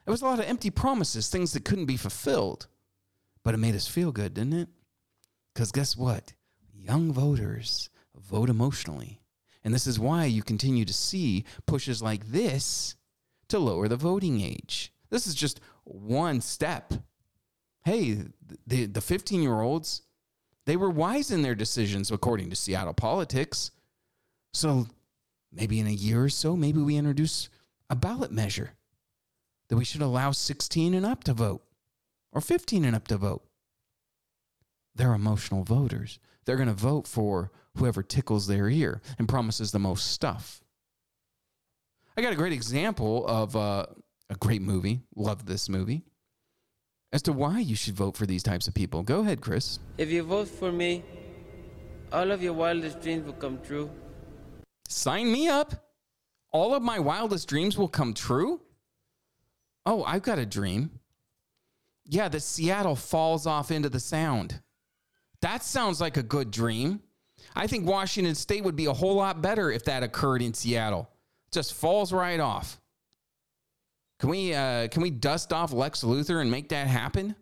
It 0.07 0.11
was 0.11 0.23
a 0.23 0.25
lot 0.25 0.41
of 0.41 0.47
empty 0.47 0.71
promises, 0.71 1.29
things 1.29 1.53
that 1.53 1.65
couldn't 1.65 1.87
be 1.87 1.97
fulfilled, 1.97 2.67
but 3.45 3.55
it 3.55 3.59
made 3.59 3.75
us 3.75 3.87
feel 3.87 4.11
good, 4.13 4.35
didn't 4.35 4.55
it? 4.55 4.69
Because 5.55 5.71
guess 5.71 5.97
what? 5.97 6.33
Young 6.75 7.13
voters 7.13 7.91
vote 8.17 8.51
emotionally. 8.51 9.21
And 9.65 9.73
this 9.73 9.87
is 9.87 10.01
why 10.01 10.25
you 10.25 10.43
continue 10.43 10.85
to 10.85 10.93
see 10.93 11.45
pushes 11.67 12.03
like 12.03 12.27
this 12.27 12.97
to 13.49 13.59
lower 13.59 13.87
the 13.87 13.97
voting 13.97 14.41
age. 14.41 14.93
This 15.11 15.27
is 15.27 15.35
just 15.35 15.61
one 15.85 16.41
step. 16.41 16.95
Hey, 17.85 18.25
the 18.67 18.87
the 18.87 19.01
15 19.01 19.43
year 19.43 19.61
olds, 19.61 20.03
they 20.67 20.77
were 20.77 20.91
wise 20.91 21.31
in 21.31 21.43
their 21.43 21.55
decisions 21.55 22.11
according 22.11 22.51
to 22.51 22.57
Seattle 22.57 22.95
politics. 22.95 23.71
So 24.53 24.87
maybe 25.53 25.81
in 25.81 25.87
a 25.87 25.91
year 25.91 26.25
or 26.25 26.29
so, 26.29 26.57
maybe 26.57 26.81
we 26.81 26.97
introduce 26.97 27.49
a 27.91 27.97
ballot 27.97 28.33
measure 28.33 28.73
that 29.69 29.77
we 29.77 29.85
should 29.85 30.03
allow 30.03 30.31
16 30.31 30.95
and 30.95 31.07
up 31.07 31.25
to 31.25 31.33
vote 31.33 31.63
or 32.33 32.41
15 32.41 32.85
and 32.85 32.97
up 32.97 33.09
to 33.09 33.17
vote. 33.17 33.43
They're 34.95 35.15
emotional 35.15 35.65
voters. 35.65 36.19
They're 36.45 36.57
going 36.57 36.69
to 36.69 36.75
vote 36.75 37.07
for 37.07 37.51
whoever 37.77 38.03
tickles 38.03 38.47
their 38.47 38.69
ear 38.69 39.01
and 39.19 39.29
promises 39.29 39.73
the 39.73 39.79
most 39.79 40.11
stuff. 40.11 40.63
I 42.17 42.21
got 42.21 42.33
a 42.33 42.37
great 42.37 42.53
example 42.53 43.27
of 43.27 43.57
uh, 43.57 43.87
a 44.29 44.35
great 44.35 44.61
movie. 44.61 45.01
Love 45.17 45.47
this 45.47 45.69
movie. 45.69 46.03
As 47.13 47.23
to 47.23 47.33
why 47.33 47.59
you 47.59 47.77
should 47.77 47.95
vote 47.95 48.17
for 48.17 48.27
these 48.27 48.43
types 48.43 48.67
of 48.67 48.75
people. 48.75 49.03
Go 49.03 49.21
ahead, 49.21 49.41
Chris. 49.41 49.79
If 49.99 50.11
you 50.11 50.23
vote 50.23 50.49
for 50.49 50.73
me, 50.73 51.05
all 52.11 52.31
of 52.31 52.43
your 52.43 52.55
wildest 52.55 53.03
dreams 53.03 53.25
will 53.27 53.35
come 53.35 53.59
true. 53.63 53.91
Sign 54.89 55.31
me 55.31 55.49
up. 55.49 55.75
All 56.53 56.75
of 56.75 56.83
my 56.83 56.99
wildest 56.99 57.49
dreams 57.49 57.77
will 57.77 57.89
come 57.89 58.15
true. 58.15 58.61
Oh, 59.85 60.05
I've 60.05 60.23
got 60.23 60.39
a 60.39 60.47
dream. 60.47 60.91
Yeah, 62.05 62.29
the 62.29 62.41
Seattle 62.41 62.97
falls 62.97 63.47
off 63.47 63.71
into 63.71 63.89
the 63.89 64.01
sound. 64.01 64.61
That 65.41 65.63
sounds 65.63 66.01
like 66.01 66.17
a 66.17 66.23
good 66.23 66.51
dream. 66.51 67.01
I 67.55 67.67
think 67.67 67.87
Washington 67.87 68.35
State 68.35 68.65
would 68.65 68.77
be 68.77 68.87
a 68.87 68.93
whole 68.93 69.17
lot 69.17 69.43
better 69.43 69.71
if 69.71 69.85
that 69.85 70.03
occurred 70.03 70.43
in 70.43 70.55
Seattle 70.55 71.11
just 71.53 71.75
falls 71.75 72.13
right 72.13 72.41
off. 72.41 72.81
Can 74.23 74.31
we 74.31 74.55
uh, 74.55 74.87
can 74.87 75.03
we 75.03 75.11
dust 75.11 75.53
off 75.53 75.73
Lex 75.73 76.05
Luthor 76.05 76.41
and 76.41 76.49
make 76.49 76.69
that 76.69 76.87
happen? 76.87 77.35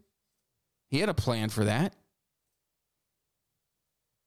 He 0.89 0.99
had 0.99 1.11
a 1.11 1.15
plan 1.15 1.51
for 1.51 1.67
that. 1.67 1.95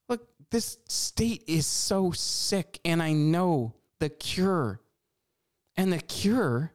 Look, 0.08 0.28
this 0.52 0.78
state 0.86 1.42
is 1.48 1.66
so 1.66 2.12
sick, 2.12 2.78
and 2.84 3.02
I 3.02 3.12
know 3.12 3.74
the 3.98 4.08
cure. 4.08 4.80
And 5.76 5.92
the 5.92 5.98
cure 5.98 6.72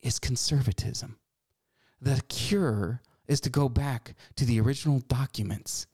is 0.00 0.18
conservatism. 0.18 1.18
The 2.00 2.22
cure 2.30 3.02
is 3.28 3.42
to 3.42 3.50
go 3.50 3.68
back 3.68 4.14
to 4.36 4.46
the 4.46 4.58
original 4.58 5.00
documents, 5.00 5.86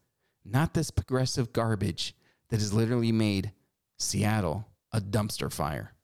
not 0.44 0.72
this 0.72 0.92
progressive 0.92 1.52
garbage 1.52 2.14
that 2.50 2.60
has 2.60 2.72
literally 2.72 3.10
made 3.10 3.50
Seattle 3.98 4.68
a 4.92 5.00
dumpster 5.00 5.52
fire. 5.52 5.94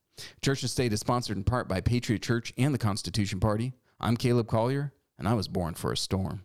Church 0.42 0.62
and 0.62 0.70
State 0.70 0.92
is 0.92 1.00
sponsored 1.00 1.36
in 1.36 1.44
part 1.44 1.68
by 1.68 1.80
Patriot 1.80 2.22
Church 2.22 2.52
and 2.56 2.74
the 2.74 2.78
Constitution 2.78 3.40
Party. 3.40 3.74
I'm 4.00 4.16
Caleb 4.16 4.48
Collier, 4.48 4.92
and 5.18 5.28
I 5.28 5.34
was 5.34 5.48
born 5.48 5.74
for 5.74 5.92
a 5.92 5.96
storm. 5.96 6.42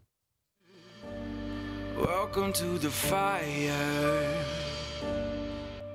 Welcome 1.97 2.53
to 2.53 2.77
the 2.79 2.89
fire. 2.89 4.45